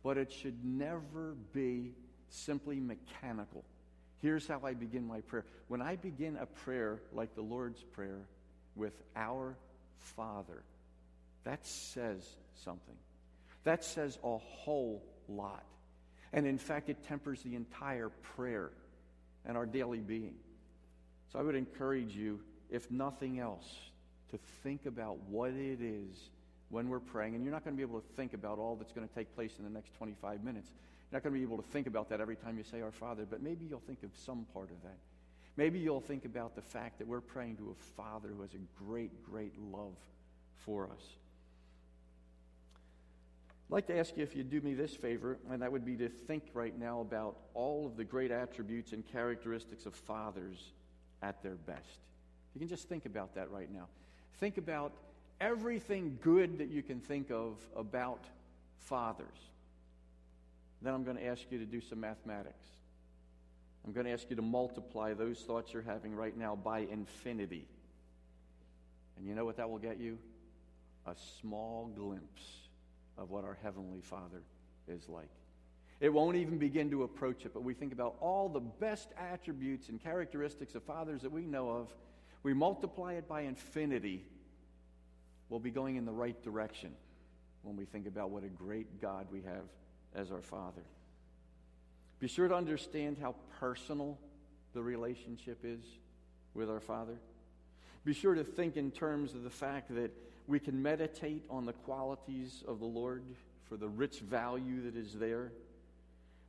[0.04, 1.94] But it should never be
[2.30, 3.64] simply mechanical.
[4.22, 5.46] Here's how I begin my prayer.
[5.68, 8.22] When I begin a prayer like the Lord's Prayer
[8.76, 9.56] with Our
[9.98, 10.64] Father,
[11.44, 12.28] that says
[12.64, 12.96] something.
[13.64, 15.64] That says a whole lot.
[16.32, 18.72] And in fact, it tempers the entire prayer
[19.46, 20.36] and our daily being.
[21.32, 22.40] So I would encourage you
[22.70, 23.68] if nothing else,
[24.32, 26.30] to think about what it is
[26.70, 27.36] when we're praying.
[27.36, 29.34] And you're not going to be able to think about all that's going to take
[29.36, 30.70] place in the next 25 minutes.
[31.12, 32.92] You're not going to be able to think about that every time you say Our
[32.92, 34.98] Father, but maybe you'll think of some part of that.
[35.58, 38.84] Maybe you'll think about the fact that we're praying to a Father who has a
[38.84, 39.96] great, great love
[40.58, 41.04] for us.
[43.70, 45.96] I'd like to ask you if you'd do me this favor, and that would be
[45.98, 50.72] to think right now about all of the great attributes and characteristics of fathers
[51.22, 52.00] at their best.
[52.56, 53.88] You can just think about that right now.
[54.40, 54.94] Think about
[55.40, 58.24] everything good that you can think of about
[58.78, 59.28] fathers.
[60.82, 62.68] Then I'm going to ask you to do some mathematics.
[63.86, 67.68] I'm going to ask you to multiply those thoughts you're having right now by infinity.
[69.18, 70.18] And you know what that will get you?
[71.06, 72.44] A small glimpse
[73.18, 74.44] of what our Heavenly Father
[74.88, 75.30] is like.
[76.00, 79.90] It won't even begin to approach it, but we think about all the best attributes
[79.90, 81.94] and characteristics of fathers that we know of
[82.44, 84.24] we multiply it by infinity,
[85.50, 86.92] we'll be going in the right direction
[87.64, 89.66] when we think about what a great God we have
[90.16, 90.84] as our Father.
[92.20, 94.18] Be sure to understand how personal
[94.74, 95.84] the relationship is
[96.54, 97.16] with our Father.
[98.06, 100.12] Be sure to think in terms of the fact that
[100.48, 103.24] we can meditate on the qualities of the Lord
[103.68, 105.52] for the rich value that is there.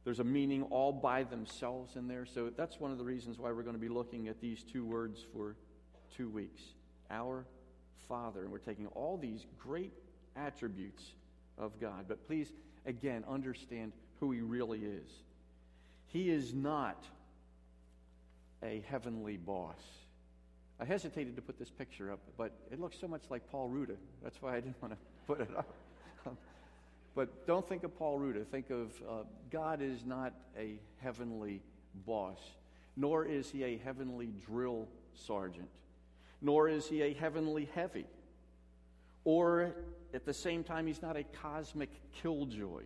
[0.04, 2.24] There's a meaning all by themselves in there.
[2.24, 4.84] So that's one of the reasons why we're going to be looking at these two
[4.84, 5.56] words for
[6.16, 6.62] two weeks.
[7.10, 7.44] Our
[8.08, 8.42] Father.
[8.42, 9.92] And we're taking all these great
[10.36, 11.02] attributes
[11.58, 12.06] of God.
[12.08, 12.52] But please,
[12.86, 15.08] again, understand who He really is.
[16.06, 17.04] He is not
[18.62, 19.80] a heavenly boss.
[20.80, 23.96] I hesitated to put this picture up, but it looks so much like Paul Ruda.
[24.22, 25.74] That's why I didn't want to put it up.
[27.14, 28.46] but don't think of Paul Ruda.
[28.46, 29.12] Think of uh,
[29.50, 31.60] God is not a heavenly
[32.06, 32.38] boss,
[32.96, 35.68] nor is he a heavenly drill sergeant
[36.42, 38.06] nor is he a heavenly heavy.
[39.24, 39.74] Or
[40.14, 41.90] at the same time, he's not a cosmic
[42.22, 42.82] killjoy.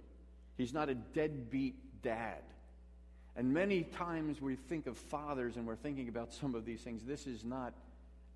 [0.57, 2.43] He's not a deadbeat dad.
[3.37, 7.03] And many times we think of fathers and we're thinking about some of these things.
[7.05, 7.75] This is not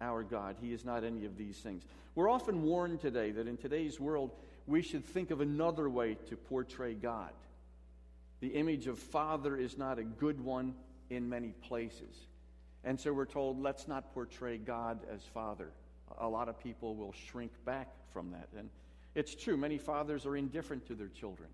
[0.00, 0.56] our God.
[0.60, 1.84] He is not any of these things.
[2.14, 4.30] We're often warned today that in today's world,
[4.66, 7.30] we should think of another way to portray God.
[8.40, 10.74] The image of father is not a good one
[11.10, 12.26] in many places.
[12.88, 15.72] And so we're told, let's not portray God as Father.
[16.22, 18.48] A lot of people will shrink back from that.
[18.58, 18.70] And
[19.14, 21.50] it's true, many fathers are indifferent to their children.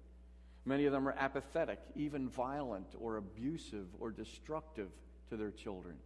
[0.64, 4.90] Many of them are apathetic, even violent or abusive or destructive
[5.28, 5.96] to their children.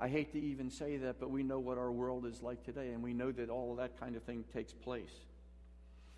[0.00, 2.92] I hate to even say that, but we know what our world is like today,
[2.92, 5.12] and we know that all of that kind of thing takes place.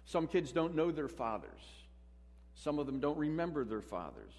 [0.04, 1.62] Some kids don't know their fathers,
[2.54, 4.34] some of them don't remember their fathers.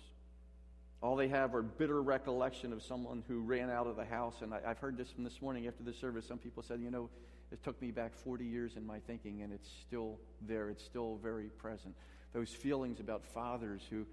[1.01, 4.41] All they have are bitter recollection of someone who ran out of the house.
[4.41, 6.25] And I, have heard this from this morning after the service.
[6.27, 7.09] Some people said, you know,
[7.51, 10.69] it took me back 40 years in my thinking, and it's still there.
[10.69, 11.95] It's still very present.
[12.33, 14.05] Those feelings about fathers who,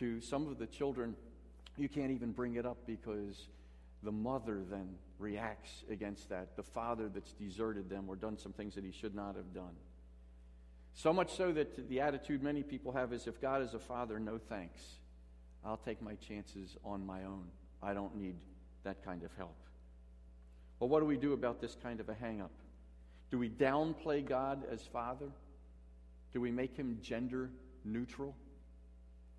[0.00, 1.14] to some of the children,
[1.76, 3.48] you can't even bring it up because
[4.02, 6.56] the mother then reacts against that.
[6.56, 9.74] The father that's deserted them or done some things that he should not have done.
[10.94, 14.18] So much so that the attitude many people have is if God is a father,
[14.18, 14.82] no thanks.
[15.64, 17.44] I'll take my chances on my own.
[17.82, 18.34] I don't need
[18.84, 19.56] that kind of help.
[20.80, 22.50] Well, what do we do about this kind of a hang up?
[23.30, 25.30] Do we downplay God as father?
[26.32, 27.50] Do we make him gender
[27.84, 28.34] neutral?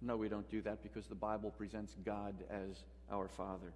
[0.02, 3.74] No, we don't do that because the Bible presents God as our father.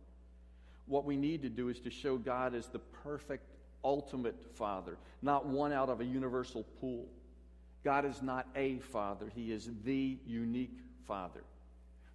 [0.86, 3.46] What we need to do is to show God as the perfect,
[3.84, 7.06] ultimate father, not one out of a universal pool.
[7.84, 11.44] God is not a father, He is the unique father.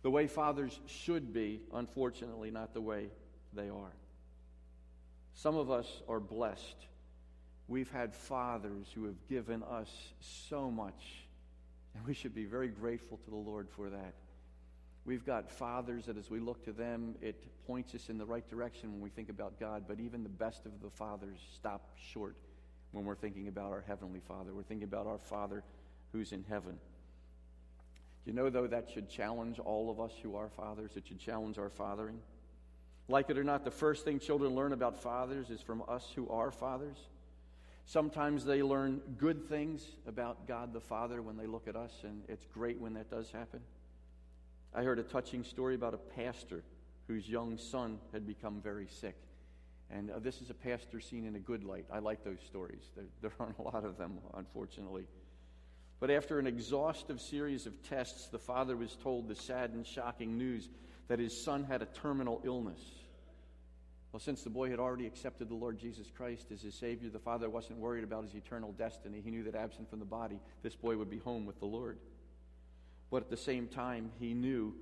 [0.03, 3.09] The way fathers should be, unfortunately, not the way
[3.53, 3.93] they are.
[5.35, 6.77] Some of us are blessed.
[7.69, 9.91] We've had fathers who have given us
[10.21, 11.25] so much,
[11.95, 14.15] and we should be very grateful to the Lord for that.
[15.05, 18.49] We've got fathers that, as we look to them, it points us in the right
[18.49, 22.37] direction when we think about God, but even the best of the fathers stop short
[22.93, 24.53] when we're thinking about our Heavenly Father.
[24.55, 25.65] We're thinking about our Father
[26.13, 26.79] who's in heaven.
[28.25, 30.93] You know, though, that should challenge all of us who are fathers?
[30.97, 32.21] It should challenge our fathering.
[33.09, 36.29] Like it or not, the first thing children learn about fathers is from us who
[36.29, 36.99] are fathers.
[37.85, 42.23] Sometimes they learn good things about God the Father when they look at us, and
[42.29, 43.61] it's great when that does happen.
[44.73, 46.63] I heard a touching story about a pastor
[47.09, 49.17] whose young son had become very sick.
[49.91, 51.85] And uh, this is a pastor seen in a good light.
[51.93, 52.83] I like those stories.
[52.95, 55.05] There, there aren't a lot of them, unfortunately.
[56.03, 60.37] But after an exhaustive series of tests, the father was told the sad and shocking
[60.37, 60.69] news
[61.07, 62.81] that his son had a terminal illness.
[64.11, 67.21] Well, since the boy had already accepted the Lord Jesus Christ as his Savior, the
[67.21, 69.21] father wasn't worried about his eternal destiny.
[69.25, 71.99] He knew that absent from the body, this boy would be home with the Lord.
[73.09, 74.75] But at the same time, he knew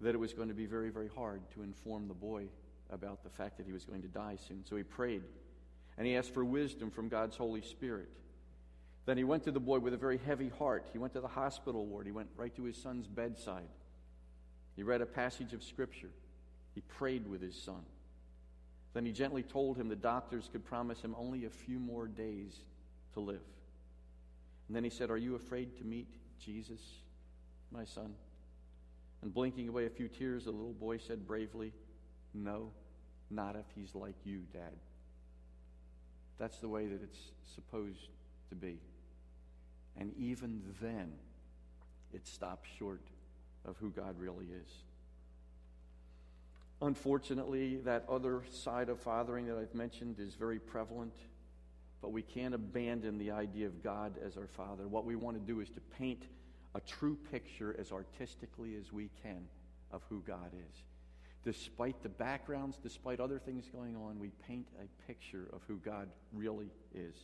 [0.00, 2.46] that it was going to be very, very hard to inform the boy
[2.90, 4.64] about the fact that he was going to die soon.
[4.64, 5.22] So he prayed
[5.96, 8.08] and he asked for wisdom from God's Holy Spirit.
[9.06, 10.86] Then he went to the boy with a very heavy heart.
[10.92, 12.06] He went to the hospital ward.
[12.06, 13.68] He went right to his son's bedside.
[14.76, 16.10] He read a passage of Scripture.
[16.74, 17.84] He prayed with his son.
[18.94, 22.56] Then he gently told him the doctors could promise him only a few more days
[23.12, 23.42] to live.
[24.68, 26.08] And then he said, Are you afraid to meet
[26.40, 26.80] Jesus,
[27.70, 28.14] my son?
[29.22, 31.72] And blinking away a few tears, the little boy said bravely,
[32.32, 32.70] No,
[33.30, 34.72] not if he's like you, Dad.
[36.38, 37.18] That's the way that it's
[37.54, 38.08] supposed
[38.48, 38.78] to be.
[39.96, 41.12] And even then,
[42.12, 43.02] it stops short
[43.64, 44.70] of who God really is.
[46.82, 51.14] Unfortunately, that other side of fathering that I've mentioned is very prevalent,
[52.02, 54.86] but we can't abandon the idea of God as our Father.
[54.88, 56.24] What we want to do is to paint
[56.74, 59.46] a true picture as artistically as we can
[59.92, 60.82] of who God is.
[61.44, 66.08] Despite the backgrounds, despite other things going on, we paint a picture of who God
[66.32, 67.14] really is.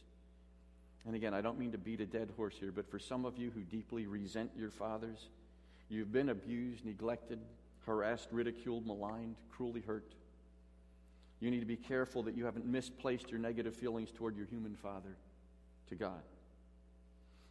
[1.07, 3.38] And again, I don't mean to beat a dead horse here, but for some of
[3.38, 5.28] you who deeply resent your fathers,
[5.88, 7.38] you've been abused, neglected,
[7.86, 10.12] harassed, ridiculed, maligned, cruelly hurt.
[11.40, 14.74] You need to be careful that you haven't misplaced your negative feelings toward your human
[14.74, 15.16] father
[15.88, 16.22] to God.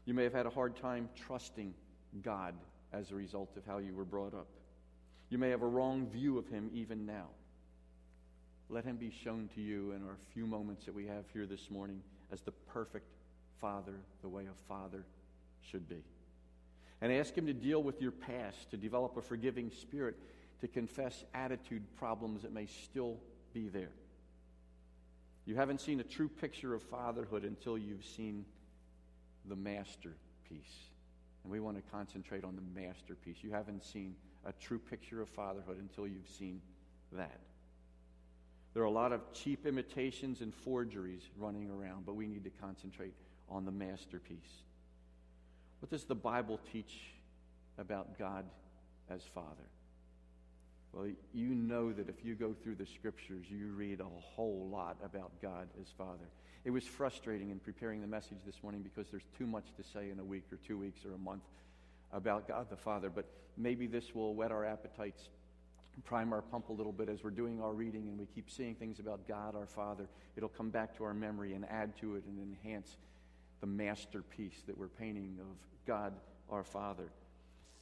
[0.06, 1.74] You may have had a hard time trusting
[2.22, 2.54] God
[2.94, 4.48] as a result of how you were brought up.
[5.30, 7.28] You may have a wrong view of him even now.
[8.70, 11.70] Let him be shown to you in our few moments that we have here this
[11.72, 13.08] morning as the perfect
[13.60, 15.04] Father the way a father
[15.62, 16.04] should be.
[17.02, 20.16] And ask Him to deal with your past, to develop a forgiving spirit,
[20.62, 23.18] to confess attitude problems that may still
[23.54, 23.92] be there.
[25.46, 28.46] You haven't seen a true picture of fatherhood until you've seen
[29.46, 30.16] the masterpiece.
[31.44, 33.38] And we want to concentrate on the masterpiece.
[33.42, 36.62] You haven't seen a true picture of fatherhood until you've seen
[37.14, 37.40] that.
[38.74, 42.52] There are a lot of cheap imitations and forgeries running around, but we need to
[42.62, 43.14] concentrate
[43.50, 44.64] on the masterpiece.
[45.80, 47.14] What does the Bible teach
[47.78, 48.46] about God
[49.10, 49.70] as Father?
[50.92, 54.98] Well, you know that if you go through the scriptures, you read a whole lot
[55.04, 56.26] about God as Father.
[56.66, 60.10] It was frustrating in preparing the message this morning because there's too much to say
[60.10, 61.44] in a week or two weeks or a month
[62.12, 63.10] about God the Father.
[63.10, 63.26] But
[63.56, 65.30] maybe this will whet our appetites,
[66.06, 68.76] prime our pump a little bit as we're doing our reading and we keep seeing
[68.76, 70.08] things about God our Father.
[70.36, 72.98] It'll come back to our memory and add to it and enhance
[73.62, 76.14] the masterpiece that we're painting of God
[76.50, 77.12] our Father.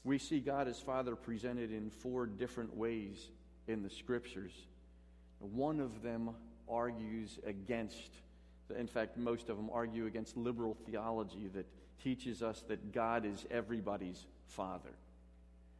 [0.03, 3.29] We see God as Father presented in four different ways
[3.67, 4.53] in the Scriptures.
[5.39, 6.31] One of them
[6.69, 8.11] argues against,
[8.75, 11.65] in fact, most of them argue against liberal theology that
[12.03, 14.93] teaches us that God is everybody's Father.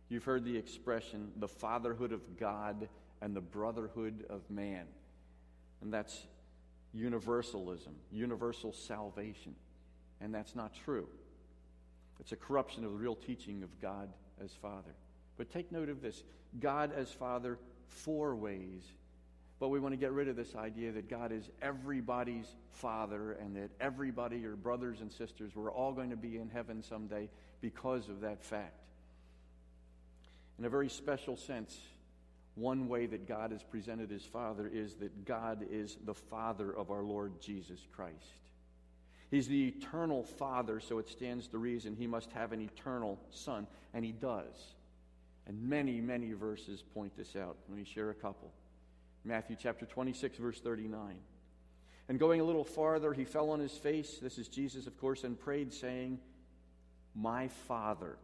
[0.09, 2.87] You've heard the expression, the fatherhood of God
[3.21, 4.85] and the brotherhood of man.
[5.81, 6.17] And that's
[6.93, 9.55] universalism, universal salvation
[10.21, 11.07] and that's not true.
[12.19, 14.09] It's a corruption of the real teaching of God
[14.43, 14.95] as Father.
[15.37, 16.23] But take note of this
[16.59, 18.81] God as Father, four ways.
[19.59, 23.55] But we want to get rid of this idea that God is everybody's Father and
[23.55, 28.07] that everybody, your brothers and sisters, we're all going to be in heaven someday because
[28.07, 28.83] of that fact.
[30.59, 31.77] In a very special sense,
[32.55, 36.89] one way that God is presented as Father is that God is the Father of
[36.91, 38.15] our Lord Jesus Christ.
[39.29, 43.67] He's the eternal Father, so it stands to reason he must have an eternal Son,
[43.93, 44.75] and he does.
[45.45, 47.57] And many, many verses point this out.
[47.67, 48.51] Let me share a couple.
[49.23, 51.15] Matthew chapter 26, verse 39.
[52.09, 55.25] And going a little farther, he fell on his face, this is Jesus, of course,
[55.25, 56.19] and prayed, saying,
[57.13, 58.17] My Father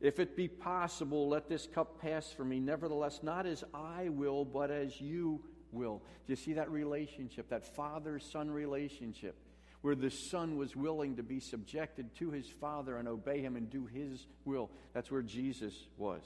[0.00, 2.60] if it be possible, let this cup pass from me.
[2.60, 5.40] Nevertheless, not as I will, but as you
[5.72, 6.02] will.
[6.26, 9.36] Do you see that relationship, that father son relationship,
[9.82, 13.70] where the son was willing to be subjected to his father and obey him and
[13.70, 14.70] do his will?
[14.92, 16.22] That's where Jesus was.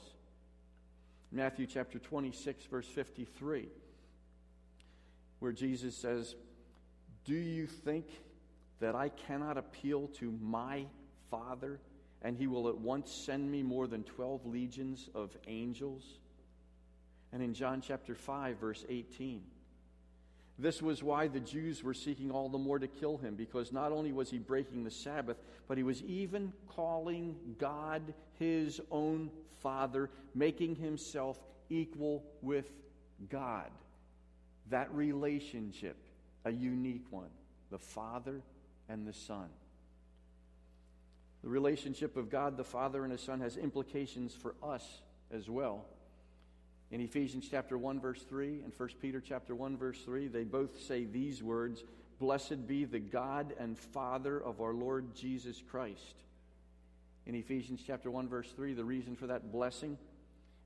[1.30, 3.68] Matthew chapter 26, verse 53,
[5.38, 6.34] where Jesus says,
[7.24, 8.06] Do you think
[8.80, 10.86] that I cannot appeal to my
[11.30, 11.80] Father?
[12.22, 16.04] and he will at once send me more than 12 legions of angels.
[17.32, 19.42] And in John chapter 5, verse 18,
[20.62, 23.92] this was why the Jews were seeking all the more to kill him, because not
[23.92, 25.36] only was he breaking the Sabbath,
[25.66, 31.38] but he was even calling God his own Father, making himself
[31.68, 32.66] equal with
[33.28, 33.70] God.
[34.70, 35.96] That relationship,
[36.44, 37.30] a unique one,
[37.70, 38.40] the Father
[38.88, 39.48] and the Son.
[41.42, 44.84] The relationship of God the Father and His Son has implications for us
[45.32, 45.86] as well.
[46.92, 50.78] In Ephesians chapter 1 verse 3 and 1 Peter chapter 1 verse 3, they both
[50.82, 51.82] say these words,
[52.18, 56.22] "Blessed be the God and Father of our Lord Jesus Christ."
[57.24, 59.96] In Ephesians chapter 1 verse 3, the reason for that blessing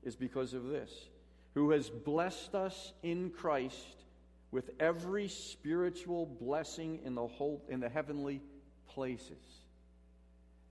[0.03, 1.09] is because of this,
[1.53, 4.03] who has blessed us in Christ
[4.51, 8.41] with every spiritual blessing in the whole in the heavenly
[8.87, 9.61] places.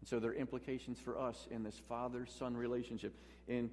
[0.01, 3.15] And so there are implications for us in this father-son relationship.
[3.49, 3.71] In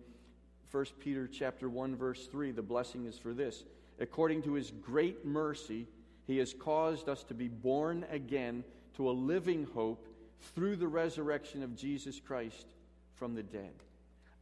[0.73, 3.63] 1 Peter chapter 1 verse 3, the blessing is for this.
[3.99, 5.85] According to his great mercy,
[6.25, 8.63] he has caused us to be born again
[8.95, 10.07] to a living hope
[10.55, 12.65] through the resurrection of Jesus Christ
[13.13, 13.73] from the dead.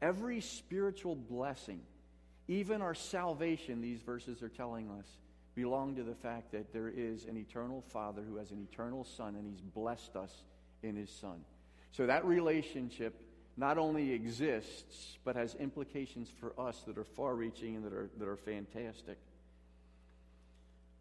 [0.01, 1.81] Every spiritual blessing,
[2.47, 5.05] even our salvation, these verses are telling us,
[5.53, 9.35] belong to the fact that there is an eternal Father who has an eternal Son,
[9.35, 10.43] and He's blessed us
[10.81, 11.43] in His Son.
[11.91, 13.21] So that relationship
[13.57, 18.09] not only exists, but has implications for us that are far reaching and that are,
[18.17, 19.17] that are fantastic.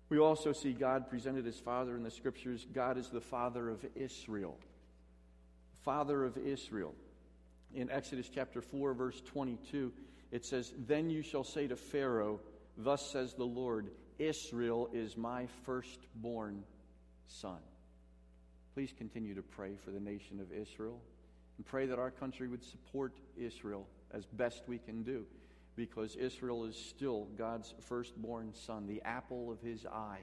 [0.09, 2.67] We also see God presented as Father in the Scriptures.
[2.73, 4.59] God is the Father of Israel.
[5.85, 6.95] Father of Israel.
[7.75, 9.93] In Exodus chapter 4, verse 22,
[10.33, 12.41] it says, Then you shall say to Pharaoh,
[12.77, 16.65] Thus says the Lord, Israel is my firstborn
[17.29, 17.59] son.
[18.75, 21.01] Please continue to pray for the nation of Israel
[21.61, 25.27] and pray that our country would support Israel as best we can do
[25.77, 30.21] because Israel is still God's firstborn son, the apple of his eye.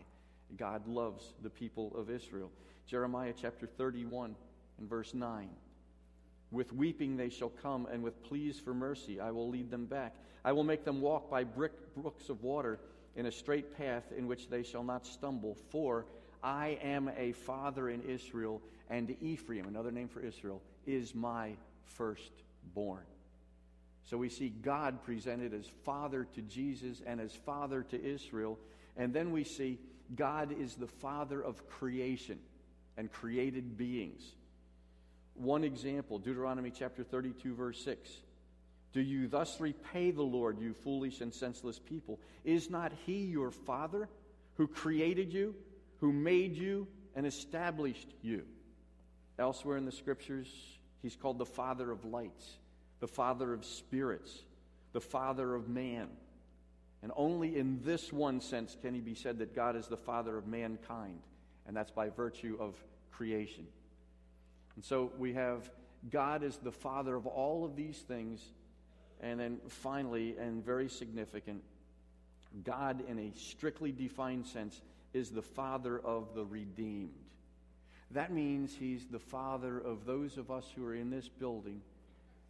[0.57, 2.49] God loves the people of Israel.
[2.87, 4.35] Jeremiah chapter 31
[4.79, 5.47] and verse 9.
[6.49, 10.15] With weeping they shall come, and with pleas for mercy I will lead them back.
[10.43, 12.79] I will make them walk by brick brooks of water
[13.15, 15.55] in a straight path in which they shall not stumble.
[15.69, 16.07] For
[16.41, 18.59] I am a father in Israel,
[18.89, 21.51] and Ephraim, another name for Israel, is my
[21.85, 23.03] firstborn.
[24.03, 28.57] So we see God presented as father to Jesus and as father to Israel.
[28.95, 29.79] And then we see
[30.15, 32.39] God is the father of creation
[32.95, 34.23] and created beings.
[35.35, 38.09] One example, Deuteronomy chapter 32, verse 6.
[38.93, 42.19] Do you thus repay the Lord, you foolish and senseless people?
[42.43, 44.09] Is not he your father
[44.55, 45.53] who created you?
[45.99, 48.43] who made you and established you.
[49.39, 50.47] Elsewhere in the scriptures,
[51.07, 52.57] he's called the Father of lights,
[52.99, 54.43] the Father of spirits,
[54.91, 56.09] the Father of man.
[57.01, 60.37] And only in this one sense can he be said that God is the Father
[60.37, 61.21] of mankind,
[61.65, 62.75] and that's by virtue of
[63.11, 63.65] creation.
[64.75, 65.69] And so we have
[66.09, 68.41] God as the Father of all of these things,
[69.21, 71.63] and then finally, and very significant,
[72.63, 74.81] God in a strictly defined sense
[75.13, 77.11] is the father of the redeemed.
[78.11, 81.81] That means he's the father of those of us who are in this building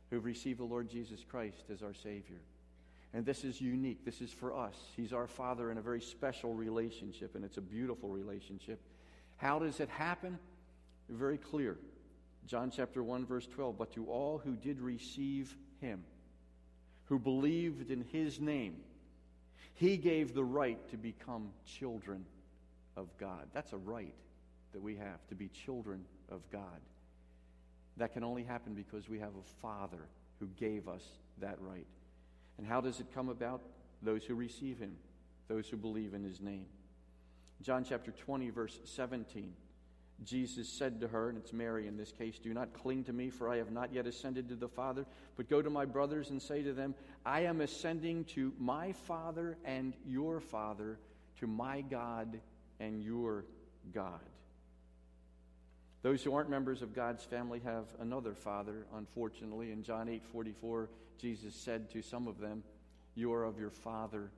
[0.09, 2.39] who've received the Lord Jesus Christ as our Savior.
[3.13, 4.05] And this is unique.
[4.05, 4.75] This is for us.
[4.95, 8.79] He's our Father in a very special relationship, and it's a beautiful relationship.
[9.37, 10.37] How does it happen?
[11.09, 11.77] Very clear.
[12.45, 13.77] John chapter 1, verse 12.
[13.77, 16.03] But to all who did receive him,
[17.05, 18.75] who believed in his name,
[19.73, 22.25] he gave the right to become children
[22.95, 23.47] of God.
[23.53, 24.13] That's a right
[24.74, 26.82] that we have to be children of God.
[27.97, 30.07] That can only happen because we have a Father
[30.39, 31.03] who gave us
[31.39, 31.88] that right.
[32.57, 33.61] And how does it come about?
[34.03, 34.95] Those who receive him,
[35.47, 36.68] those who believe in his name.
[37.61, 39.53] John chapter 20, verse 17.
[40.24, 43.30] Jesus said to her, and it's Mary in this case, Do not cling to me,
[43.30, 45.05] for I have not yet ascended to the Father,
[45.36, 46.95] but go to my brothers and say to them,
[47.26, 50.97] I am ascending to my Father and your Father,
[51.39, 52.39] to my God
[52.80, 53.45] and your
[53.93, 54.22] God.
[56.03, 59.71] Those who aren't members of God's family have another father, unfortunately.
[59.71, 62.63] In John 8 44, Jesus said to some of them,
[63.15, 64.29] You are of your father,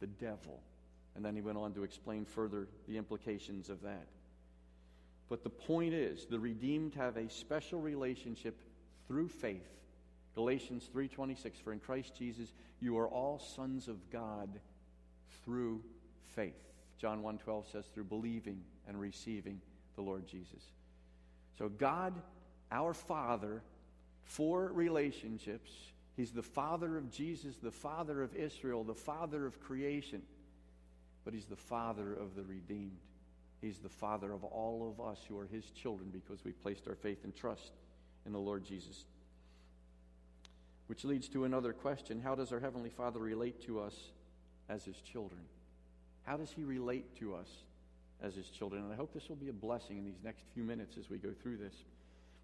[0.00, 0.60] the devil.
[1.14, 4.06] And then he went on to explain further the implications of that.
[5.28, 8.60] But the point is, the redeemed have a special relationship
[9.06, 9.68] through faith.
[10.34, 14.48] Galatians 3:26 For in Christ Jesus you are all sons of God
[15.44, 15.82] through
[16.34, 16.72] faith.
[16.98, 19.60] John 1:12 says through believing and receiving
[19.94, 20.70] the Lord Jesus.
[21.58, 22.14] So God,
[22.70, 23.62] our Father,
[24.24, 25.70] for relationships,
[26.16, 30.22] he's the father of Jesus, the father of Israel, the father of creation,
[31.24, 32.98] but he's the father of the redeemed.
[33.64, 36.94] He's the Father of all of us who are His children because we placed our
[36.94, 37.72] faith and trust
[38.26, 39.06] in the Lord Jesus.
[40.86, 43.94] Which leads to another question How does our Heavenly Father relate to us
[44.68, 45.40] as His children?
[46.24, 47.48] How does He relate to us
[48.22, 48.82] as His children?
[48.82, 51.18] And I hope this will be a blessing in these next few minutes as we
[51.18, 51.74] go through this.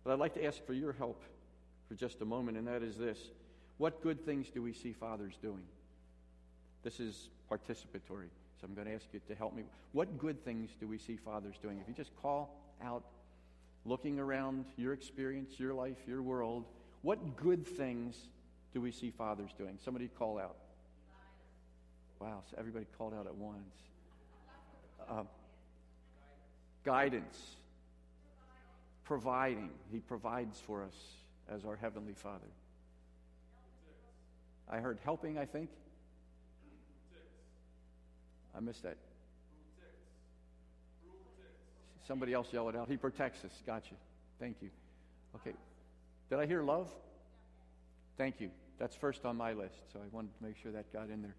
[0.05, 1.23] But I'd like to ask for your help
[1.89, 3.19] for just a moment, and that is this
[3.79, 5.63] What good things do we see fathers doing?
[6.83, 8.31] This is participatory.
[8.61, 9.65] So I'm going to ask you to help me.
[9.93, 11.79] What good things do we see fathers doing?
[11.81, 13.05] If you just call out,
[13.85, 16.67] looking around your experience, your life, your world,
[17.03, 18.17] what good things
[18.75, 19.79] do we see fathers doing?
[19.83, 20.57] Somebody call out.
[22.21, 23.75] Wow, so everybody called out at once.
[25.09, 25.23] Uh,
[26.85, 27.57] guidance.
[29.05, 29.71] Providing.
[29.91, 30.95] He provides for us
[31.49, 32.47] as our Heavenly Father.
[34.69, 35.71] I heard helping, I think.
[38.57, 38.97] I missed that.
[42.07, 42.89] Somebody else yell it out.
[42.89, 43.53] He protects us.
[43.67, 43.95] Gotcha.
[44.39, 44.71] Thank you.
[45.37, 45.57] Okay.
[46.29, 46.91] Did I hear love?
[48.17, 48.51] Thank you.
[48.79, 51.35] That's first on my list, so I wanted to make sure that got in there.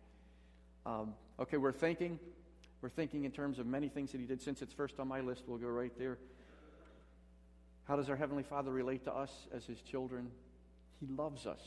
[0.86, 2.20] Um, okay, we're thinking.
[2.82, 4.42] We're thinking in terms of many things that he did.
[4.42, 6.18] Since it's first on my list, we'll go right there.
[7.84, 10.32] How does our Heavenly Father relate to us as his children?
[11.00, 11.62] He loves us.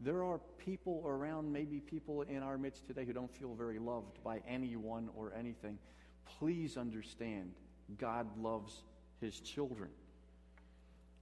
[0.00, 4.22] There are people around, maybe people in our midst today, who don't feel very loved
[4.24, 5.78] by anyone or anything.
[6.38, 7.52] Please understand,
[7.98, 8.82] God loves
[9.20, 9.90] his children.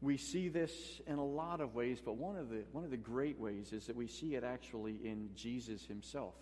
[0.01, 0.73] We see this
[1.07, 3.87] in a lot of ways, but one of the, one of the great ways is
[3.87, 6.35] that we see it actually in Jesus himself.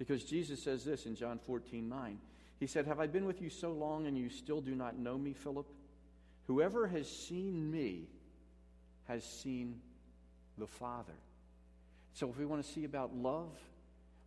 [0.00, 2.18] Because Jesus says this in John 14 9.
[2.58, 5.18] He said, Have I been with you so long and you still do not know
[5.18, 5.66] me, Philip?
[6.46, 8.08] Whoever has seen me
[9.08, 9.78] has seen
[10.56, 11.12] the Father.
[12.14, 13.52] So, if we want to see about love,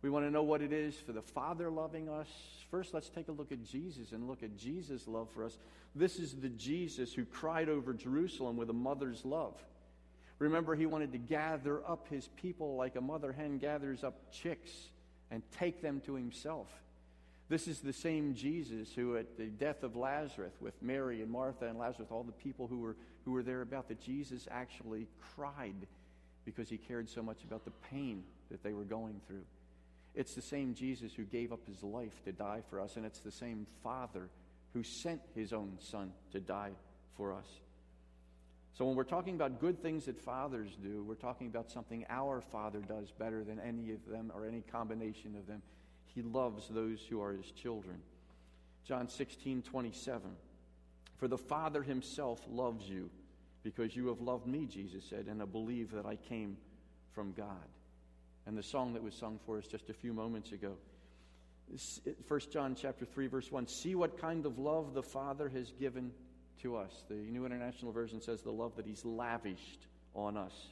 [0.00, 2.28] we want to know what it is for the Father loving us.
[2.70, 5.58] First, let's take a look at Jesus and look at Jesus' love for us.
[5.96, 9.60] This is the Jesus who cried over Jerusalem with a mother's love.
[10.38, 14.70] Remember, he wanted to gather up his people like a mother hen gathers up chicks
[15.34, 16.68] and take them to himself.
[17.48, 21.66] This is the same Jesus who, at the death of Lazarus, with Mary and Martha
[21.66, 25.74] and Lazarus, all the people who were, who were there about, that Jesus actually cried
[26.44, 29.44] because he cared so much about the pain that they were going through.
[30.14, 33.18] It's the same Jesus who gave up his life to die for us, and it's
[33.18, 34.28] the same Father
[34.72, 36.72] who sent his own Son to die
[37.16, 37.46] for us.
[38.76, 42.40] So when we're talking about good things that fathers do, we're talking about something our
[42.40, 45.62] Father does better than any of them or any combination of them.
[46.06, 47.96] He loves those who are his children.
[48.84, 50.22] John 16, 27.
[51.18, 53.10] For the Father himself loves you
[53.62, 56.56] because you have loved me, Jesus said, and I believe that I came
[57.12, 57.68] from God.
[58.46, 60.76] And the song that was sung for us just a few moments ago.
[62.28, 66.12] 1 John chapter 3 verse 1 see what kind of love the father has given
[66.62, 70.68] to us the new international version says the love that he's lavished on us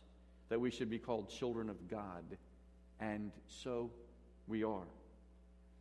[0.49, 2.25] that we should be called children of god
[3.01, 3.91] and so
[4.47, 4.87] we are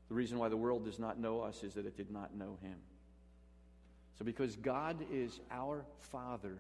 [0.10, 2.58] the reason why the world does not know us is that it did not know
[2.62, 2.78] him
[4.18, 6.58] so because god is our father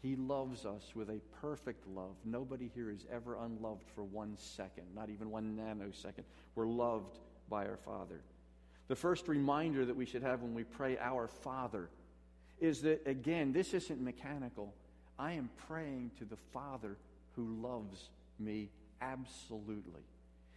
[0.00, 2.14] he loves us with a perfect love.
[2.24, 6.24] Nobody here is ever unloved for one second, not even one nanosecond.
[6.54, 8.20] We're loved by our Father.
[8.86, 11.90] The first reminder that we should have when we pray, Our Father,
[12.60, 14.74] is that, again, this isn't mechanical.
[15.18, 16.96] I am praying to the Father
[17.34, 20.02] who loves me absolutely.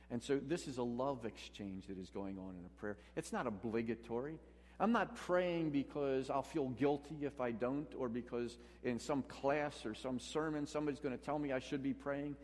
[0.09, 2.97] And so this is a love exchange that is going on in a prayer.
[3.15, 4.35] It's not obligatory.
[4.79, 9.85] I'm not praying because I'll feel guilty if I don't, or because in some class
[9.85, 12.35] or some sermon somebody's going to tell me I should be praying.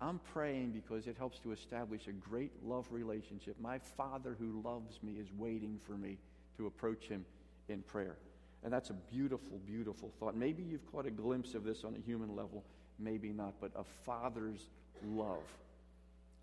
[0.00, 3.56] I'm praying because it helps to establish a great love relationship.
[3.60, 6.18] My Father who loves me is waiting for me
[6.56, 7.24] to approach Him
[7.68, 8.16] in prayer.
[8.64, 10.36] And that's a beautiful, beautiful thought.
[10.36, 12.64] Maybe you've caught a glimpse of this on a human level,
[12.98, 14.68] maybe not, but a father's
[15.04, 15.44] love.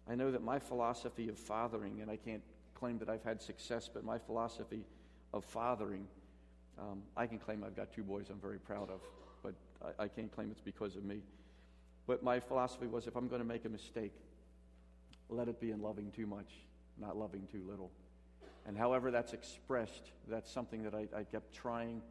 [0.09, 2.43] I know that my philosophy of fathering, and I can't
[2.73, 4.85] claim that I've had success, but my philosophy
[5.33, 6.07] of fathering,
[6.79, 9.01] um, I can claim I've got two boys I'm very proud of,
[9.43, 9.53] but
[9.83, 11.21] I, I can't claim it's because of me.
[12.07, 14.13] But my philosophy was if I'm going to make a mistake,
[15.29, 16.51] let it be in loving too much,
[16.99, 17.89] not loving too little.
[18.65, 22.01] And however that's expressed, that's something that I, I kept trying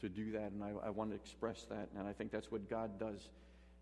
[0.00, 1.88] to do that, and I, I want to express that.
[1.96, 3.30] And I think that's what God does.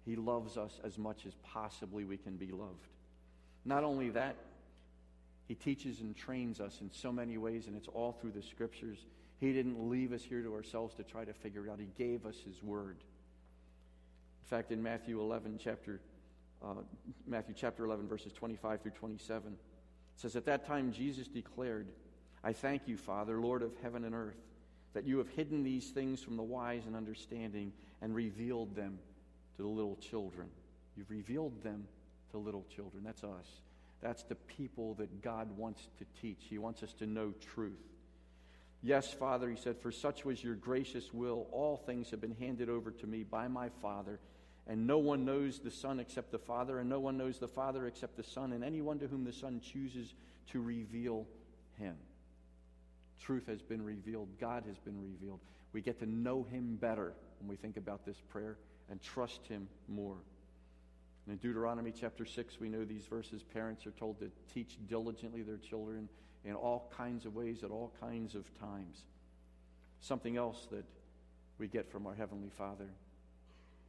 [0.05, 2.89] He loves us as much as possibly we can be loved.
[3.65, 4.37] Not only that,
[5.49, 8.99] He teaches and trains us in so many ways, and it's all through the Scriptures.
[9.39, 11.81] He didn't leave us here to ourselves to try to figure it out.
[11.81, 12.99] He gave us His Word.
[14.45, 16.01] In fact, in Matthew 11, chapter,
[16.63, 16.75] uh,
[17.27, 19.59] Matthew chapter 11, verses 25 through 27, it
[20.17, 21.87] says, At that time Jesus declared,
[22.43, 24.41] I thank you, Father, Lord of heaven and earth,
[24.95, 28.99] that you have hidden these things from the wise and understanding and revealed them
[29.57, 30.49] to the little children.
[30.97, 31.87] You've revealed them
[32.33, 33.05] to little children.
[33.05, 33.47] That's us.
[34.01, 36.39] That's the people that God wants to teach.
[36.49, 37.79] He wants us to know truth.
[38.83, 41.47] Yes, Father, he said, for such was your gracious will.
[41.53, 44.19] All things have been handed over to me by my Father,
[44.67, 47.87] and no one knows the Son except the Father, and no one knows the Father
[47.87, 50.15] except the Son, and anyone to whom the Son chooses
[50.53, 51.27] to reveal
[51.79, 51.97] him.
[53.21, 55.41] Truth has been revealed, God has been revealed.
[55.73, 58.57] We get to know him better when we think about this prayer
[58.91, 60.17] and trust him more.
[61.29, 63.43] in Deuteronomy chapter 6, we know these verses.
[63.43, 66.09] Parents are told to teach diligently their children
[66.45, 69.05] in all kinds of ways at all kinds of times.
[70.01, 70.85] Something else that
[71.59, 72.89] we get from our Heavenly Father.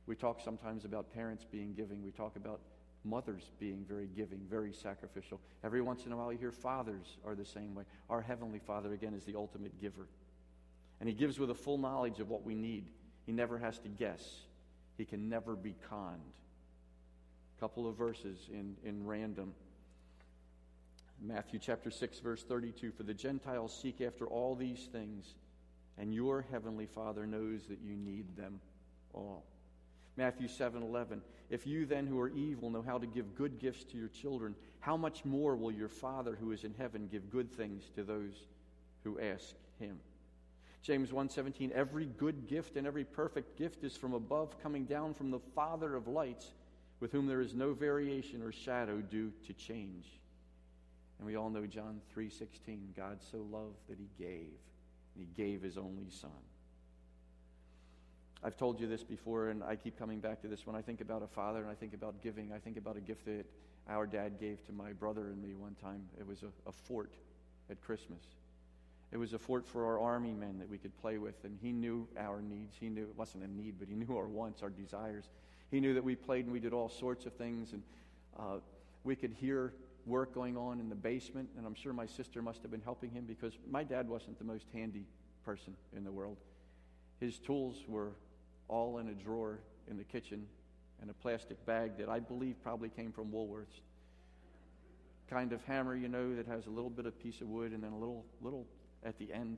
[0.06, 2.04] We talk sometimes about parents being giving.
[2.04, 2.60] We talk about
[3.04, 5.40] mothers being very giving, very sacrificial.
[5.64, 7.84] Every once in a while, you hear fathers are the same way.
[8.10, 10.08] Our Heavenly Father, again, is the ultimate giver.
[11.00, 12.86] And He gives with a full knowledge of what we need.
[13.26, 14.24] He never has to guess,
[14.98, 16.22] He can never be conned.
[17.58, 19.54] A couple of verses in, in random.
[21.24, 25.36] Matthew chapter 6, verse 32 For the Gentiles seek after all these things,
[25.98, 28.60] and your heavenly Father knows that you need them
[29.14, 29.46] all.
[30.18, 31.22] Matthew 7 11.
[31.50, 34.56] If you then, who are evil, know how to give good gifts to your children,
[34.80, 38.48] how much more will your Father who is in heaven give good things to those
[39.04, 40.00] who ask him?
[40.82, 45.30] James 1:17 Every good gift and every perfect gift is from above coming down from
[45.30, 46.54] the Father of lights
[47.00, 50.20] with whom there is no variation or shadow due to change.
[51.18, 54.58] And we all know John 3:16 God so loved that he gave
[55.14, 56.32] and he gave his only son.
[58.44, 60.66] I've told you this before, and I keep coming back to this.
[60.66, 63.02] When I think about a father and I think about giving, I think about a
[63.02, 63.46] gift that
[63.88, 66.02] our dad gave to my brother and me one time.
[66.20, 67.12] It was a, a fort
[67.70, 68.24] at Christmas.
[69.12, 71.72] It was a fort for our army men that we could play with, and he
[71.72, 72.76] knew our needs.
[72.80, 75.26] He knew it wasn't a need, but he knew our wants, our desires.
[75.70, 77.84] He knew that we played and we did all sorts of things, and
[78.40, 78.58] uh,
[79.04, 79.74] we could hear
[80.08, 83.12] work going on in the basement, and I'm sure my sister must have been helping
[83.12, 85.06] him because my dad wasn't the most handy
[85.46, 86.38] person in the world.
[87.20, 88.14] His tools were
[88.72, 89.60] all in a drawer
[89.90, 90.48] in the kitchen
[91.02, 93.82] and a plastic bag that I believe probably came from Woolworths.
[95.30, 97.84] Kind of hammer, you know, that has a little bit of piece of wood and
[97.84, 98.66] then a little, little
[99.04, 99.58] at the end,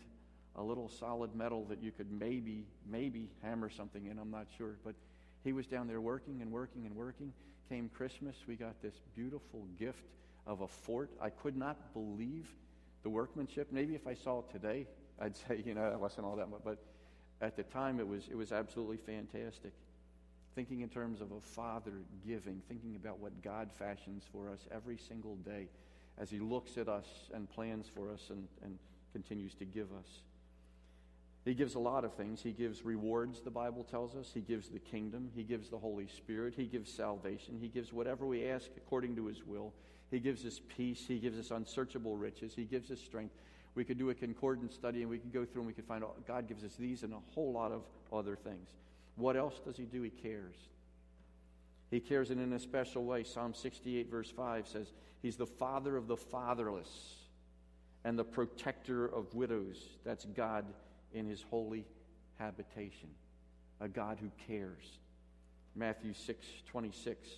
[0.55, 4.17] a little solid metal that you could maybe, maybe hammer something in.
[4.17, 4.77] I'm not sure.
[4.83, 4.95] But
[5.43, 7.33] he was down there working and working and working.
[7.69, 10.03] Came Christmas, we got this beautiful gift
[10.47, 11.11] of a fort.
[11.21, 12.47] I could not believe
[13.03, 13.69] the workmanship.
[13.71, 14.87] Maybe if I saw it today,
[15.19, 16.61] I'd say, you know, that wasn't all that much.
[16.63, 16.77] But
[17.43, 19.73] at the time, it was, it was absolutely fantastic.
[20.55, 21.93] Thinking in terms of a father
[22.25, 25.67] giving, thinking about what God fashions for us every single day
[26.17, 28.77] as he looks at us and plans for us and, and
[29.11, 30.21] continues to give us.
[31.43, 32.41] He gives a lot of things.
[32.41, 34.31] He gives rewards, the Bible tells us.
[34.33, 35.29] He gives the kingdom.
[35.35, 36.53] He gives the Holy Spirit.
[36.55, 37.57] He gives salvation.
[37.59, 39.73] He gives whatever we ask according to His will.
[40.09, 41.03] He gives us peace.
[41.05, 42.53] He gives us unsearchable riches.
[42.55, 43.35] He gives us strength.
[43.75, 46.03] We could do a concordance study and we could go through and we could find
[46.03, 48.69] out God gives us these and a whole lot of other things.
[49.15, 50.01] What else does He do?
[50.01, 50.55] He cares.
[51.91, 53.23] He cares in a special way.
[53.23, 57.15] Psalm 68, verse 5 says, He's the father of the fatherless
[58.03, 59.77] and the protector of widows.
[60.03, 60.65] That's God
[61.13, 61.85] in His holy
[62.39, 63.09] habitation,
[63.79, 64.99] a God who cares.
[65.75, 67.29] Matthew 6 26.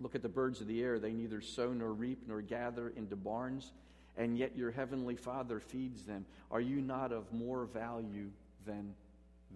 [0.00, 0.98] Look at the birds of the air.
[0.98, 3.72] They neither sow nor reap nor gather into barns,
[4.16, 6.24] and yet your heavenly Father feeds them.
[6.50, 8.30] Are you not of more value
[8.64, 8.94] than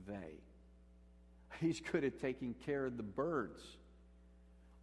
[0.07, 0.35] they?
[1.61, 3.63] He's good at taking care of the birds.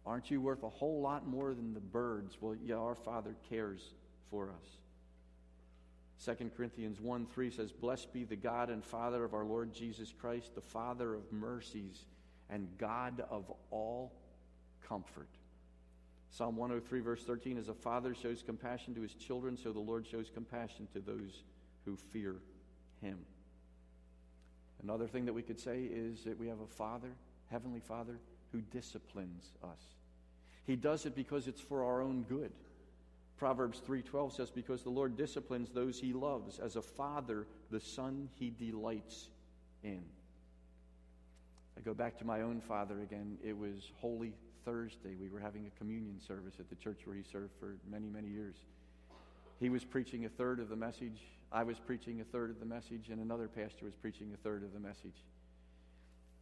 [0.06, 2.38] Aren't you worth a whole lot more than the birds?
[2.40, 3.94] Well, yeah, our Father cares
[4.30, 6.36] for us.
[6.38, 10.12] 2 Corinthians 1 3 says, Blessed be the God and Father of our Lord Jesus
[10.18, 12.06] Christ, the Father of mercies
[12.50, 14.12] and God of all
[14.86, 15.28] comfort.
[16.30, 20.06] Psalm 103, verse 13 As a father shows compassion to his children, so the Lord
[20.06, 21.42] shows compassion to those
[21.84, 22.36] who fear
[23.00, 23.18] him.
[24.82, 27.10] Another thing that we could say is that we have a Father,
[27.50, 28.18] Heavenly Father,
[28.52, 29.80] who disciplines us.
[30.66, 32.52] He does it because it's for our own good.
[33.38, 38.28] Proverbs 3:12 says because the Lord disciplines those he loves as a father the son
[38.38, 39.28] he delights
[39.82, 40.04] in.
[41.76, 43.38] I go back to my own father again.
[43.42, 44.34] It was Holy
[44.68, 45.14] Thursday.
[45.18, 48.28] We were having a communion service at the church where he served for many, many
[48.28, 48.56] years.
[49.60, 51.22] He was preaching a third of the message.
[51.50, 54.62] I was preaching a third of the message, and another pastor was preaching a third
[54.62, 55.24] of the message.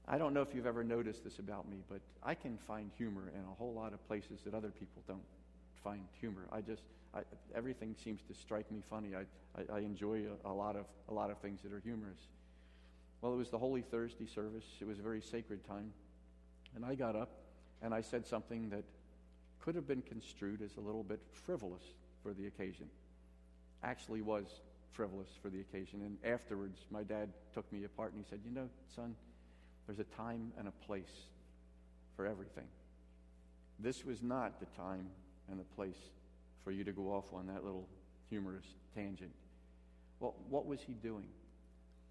[0.08, 3.30] I don't know if you've ever noticed this about me, but I can find humor
[3.32, 5.22] in a whole lot of places that other people don't
[5.84, 6.48] find humor.
[6.50, 6.82] I just,
[7.14, 7.20] I,
[7.54, 9.10] everything seems to strike me funny.
[9.14, 9.20] I,
[9.56, 12.26] I, I enjoy a, a, lot of, a lot of things that are humorous.
[13.20, 14.64] Well, it was the Holy Thursday service.
[14.80, 15.92] It was a very sacred time.
[16.74, 17.30] And I got up
[17.82, 18.84] and I said something that
[19.60, 21.82] could have been construed as a little bit frivolous
[22.22, 22.88] for the occasion.
[23.82, 24.46] Actually was
[24.92, 26.02] frivolous for the occasion.
[26.02, 29.14] And afterwards, my dad took me apart and he said, You know, son,
[29.86, 31.26] there's a time and a place
[32.16, 32.66] for everything.
[33.78, 35.06] This was not the time
[35.50, 35.98] and the place
[36.64, 37.86] for you to go off on that little
[38.28, 39.32] humorous tangent.
[40.18, 41.28] Well, what was he doing?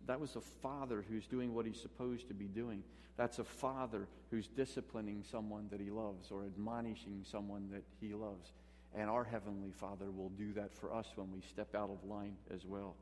[0.08, 2.84] That was a father who's doing what he's supposed to be doing.
[3.18, 8.52] That's a father who's disciplining someone that he loves or admonishing someone that he loves.
[8.94, 12.36] And our Heavenly Father will do that for us when we step out of line
[12.54, 12.96] as well.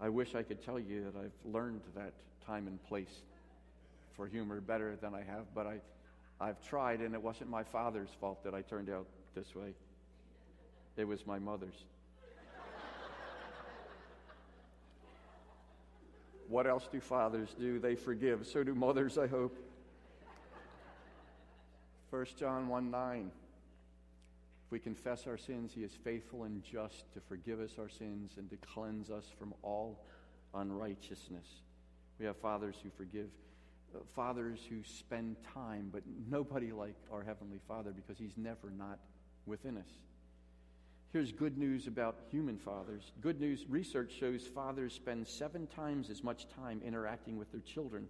[0.00, 2.12] I wish I could tell you that I've learned that
[2.46, 3.22] time and place
[4.14, 5.80] for humor better than I have, but I,
[6.40, 9.74] I've tried, and it wasn't my father's fault that I turned out this way.
[10.96, 11.84] It was my mother's.
[16.48, 17.78] What else do fathers do?
[17.78, 18.46] They forgive.
[18.46, 19.56] So do mothers, I hope.
[22.10, 23.30] 1 John 1 9.
[24.66, 28.32] If we confess our sins, he is faithful and just to forgive us our sins
[28.36, 30.04] and to cleanse us from all
[30.54, 31.46] unrighteousness.
[32.18, 33.28] We have fathers who forgive.
[33.94, 38.98] Uh, fathers who spend time, but nobody like our Heavenly Father because He's never not
[39.46, 39.88] within us.
[41.12, 43.12] Here's good news about human fathers.
[43.20, 48.08] Good news research shows fathers spend seven times as much time interacting with their children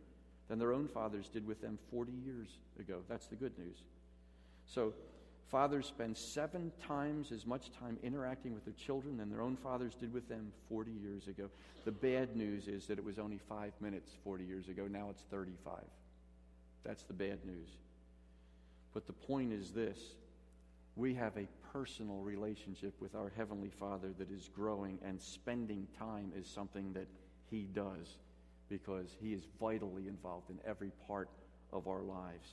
[0.48, 2.48] than their own fathers did with them 40 years
[2.80, 3.00] ago.
[3.08, 3.76] That's the good news.
[4.66, 4.94] So,
[5.48, 9.94] Fathers spend seven times as much time interacting with their children than their own fathers
[9.94, 11.48] did with them 40 years ago.
[11.86, 14.86] The bad news is that it was only five minutes 40 years ago.
[14.86, 15.74] Now it's 35.
[16.84, 17.68] That's the bad news.
[18.92, 19.98] But the point is this
[20.96, 26.32] we have a personal relationship with our Heavenly Father that is growing, and spending time
[26.36, 27.06] is something that
[27.50, 28.18] He does
[28.68, 31.28] because He is vitally involved in every part
[31.72, 32.48] of our lives.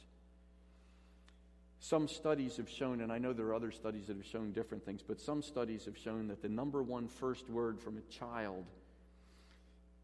[1.79, 4.83] Some studies have shown, and I know there are other studies that have shown different
[4.85, 8.65] things, but some studies have shown that the number one first word from a child,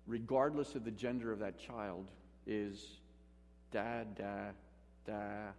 [0.06, 2.12] regardless of the gender of that child,
[2.46, 3.00] is
[3.72, 4.52] dad, da,
[5.08, 5.52] da,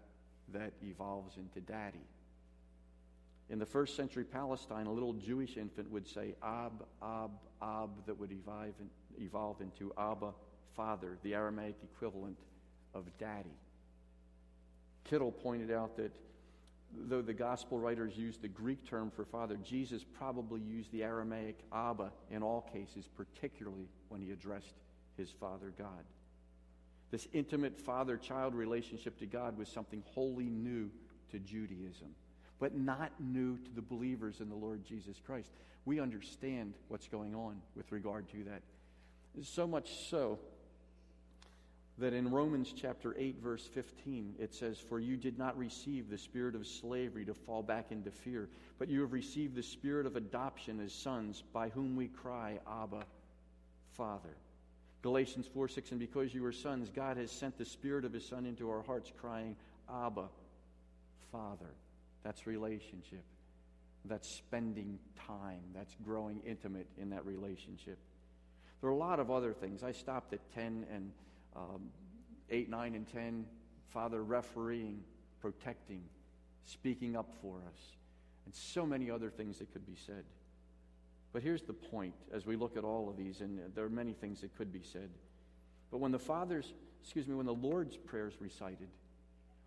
[0.52, 2.06] that evolves into daddy.
[3.52, 8.18] In the first century Palestine, a little Jewish infant would say Ab, Ab, Ab, that
[8.18, 8.72] would evolve,
[9.20, 10.32] evolve into Abba,
[10.74, 12.38] Father, the Aramaic equivalent
[12.94, 13.52] of daddy.
[15.04, 16.12] Kittel pointed out that
[16.96, 21.58] though the gospel writers used the Greek term for father, Jesus probably used the Aramaic
[21.74, 24.76] Abba in all cases, particularly when he addressed
[25.18, 26.04] his father God.
[27.10, 30.90] This intimate father child relationship to God was something wholly new
[31.32, 32.14] to Judaism,
[32.62, 35.50] but not new to the believers in the Lord Jesus Christ.
[35.84, 38.62] We understand what's going on with regard to that.
[39.42, 40.38] So much so
[41.98, 46.16] that in Romans chapter 8, verse 15, it says, For you did not receive the
[46.16, 48.48] spirit of slavery to fall back into fear,
[48.78, 53.02] but you have received the spirit of adoption as sons, by whom we cry, Abba,
[53.96, 54.36] Father.
[55.02, 58.24] Galatians 4 6, and because you are sons, God has sent the spirit of his
[58.24, 59.56] Son into our hearts, crying,
[59.92, 60.28] Abba,
[61.32, 61.74] Father.
[62.22, 63.24] That's relationship.
[64.04, 65.60] That's spending time.
[65.74, 67.98] That's growing intimate in that relationship.
[68.80, 69.82] There are a lot of other things.
[69.84, 71.12] I stopped at 10 and
[71.54, 71.90] um,
[72.50, 73.46] 8, 9, and 10.
[73.92, 75.00] Father refereeing,
[75.40, 76.02] protecting,
[76.64, 77.80] speaking up for us,
[78.46, 80.24] and so many other things that could be said.
[81.32, 84.12] But here's the point as we look at all of these, and there are many
[84.12, 85.10] things that could be said.
[85.90, 88.88] But when the Father's, excuse me, when the Lord's Prayer is recited,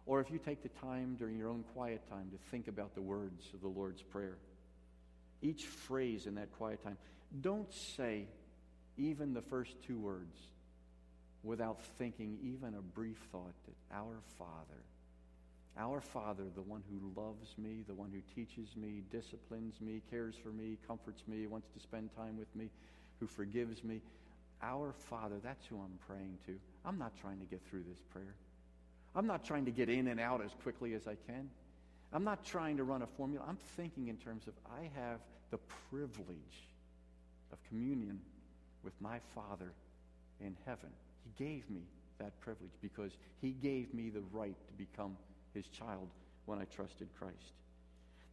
[0.06, 3.01] or if you take the time during your own quiet time to think about the
[3.01, 4.38] words of the Lord's Prayer,
[5.41, 6.97] each phrase in that quiet time,
[7.41, 8.26] don't say
[8.97, 10.38] even the first two words
[11.43, 14.82] without thinking even a brief thought that our Father,
[15.78, 20.36] our Father, the one who loves me, the one who teaches me, disciplines me, cares
[20.42, 22.70] for me, comforts me, wants to spend time with me,
[23.20, 24.01] who forgives me,
[24.62, 26.55] our Father, that's who I'm praying to.
[26.86, 28.36] I'm not trying to get through this prayer.
[29.16, 31.50] I'm not trying to get in and out as quickly as I can.
[32.12, 33.46] I'm not trying to run a formula.
[33.47, 35.20] I'm thinking in terms of I have
[35.51, 35.58] the
[35.89, 36.70] privilege
[37.51, 38.20] of communion
[38.83, 39.71] with my Father
[40.42, 40.89] in heaven.
[41.24, 41.82] He gave me
[42.20, 43.12] that privilege because
[43.42, 45.17] He gave me the right to become
[45.54, 46.08] His child
[46.46, 47.54] when I trusted Christ.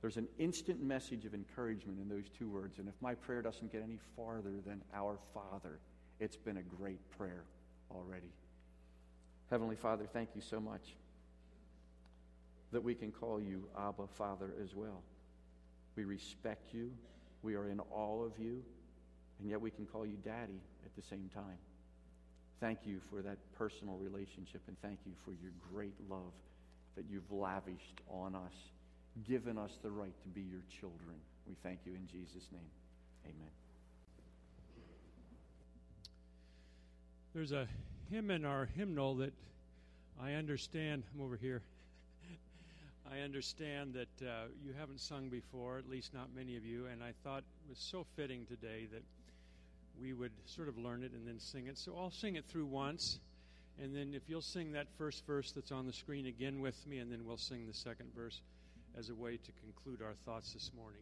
[0.00, 3.70] There's an instant message of encouragement in those two words, and if my prayer doesn't
[3.70, 5.78] get any farther than Our Father,
[6.18, 7.44] it's been a great prayer
[7.90, 8.32] already.
[9.52, 10.96] Heavenly Father, thank you so much
[12.72, 15.02] that we can call you Abba Father as well.
[15.94, 16.90] We respect you,
[17.42, 18.62] we are in awe of you,
[19.38, 21.58] and yet we can call you Daddy at the same time.
[22.60, 26.32] Thank you for that personal relationship, and thank you for your great love
[26.96, 28.54] that you've lavished on us,
[29.28, 31.16] given us the right to be your children.
[31.46, 32.70] We thank you in Jesus' name.
[33.26, 33.50] Amen.
[37.34, 37.68] There's a
[38.12, 39.32] hymn in our hymnal that
[40.22, 41.02] I understand.
[41.14, 41.62] I'm over here.
[43.10, 47.02] I understand that uh, you haven't sung before, at least not many of you, and
[47.02, 49.02] I thought it was so fitting today that
[49.98, 51.78] we would sort of learn it and then sing it.
[51.78, 53.18] So I'll sing it through once,
[53.82, 56.98] and then if you'll sing that first verse that's on the screen again with me,
[56.98, 58.42] and then we'll sing the second verse
[58.98, 61.00] as a way to conclude our thoughts this morning.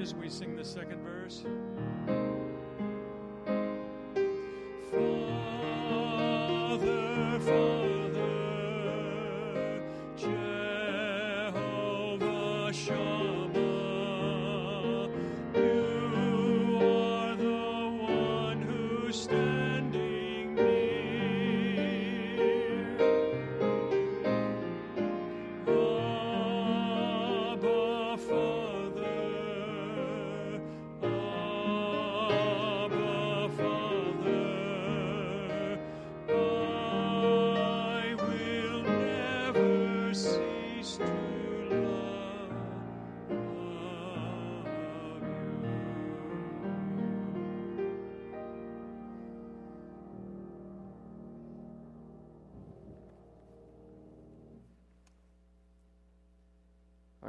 [0.00, 0.97] As we sing the second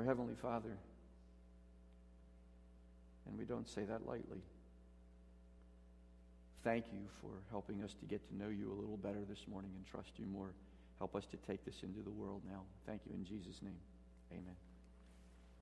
[0.10, 0.76] Heavenly Father.
[3.28, 4.42] And we don't say that lightly.
[6.64, 9.70] Thank you for helping us to get to know you a little better this morning
[9.76, 10.56] and trust you more.
[10.98, 12.64] Help us to take this into the world now.
[12.88, 13.78] Thank you in Jesus' name.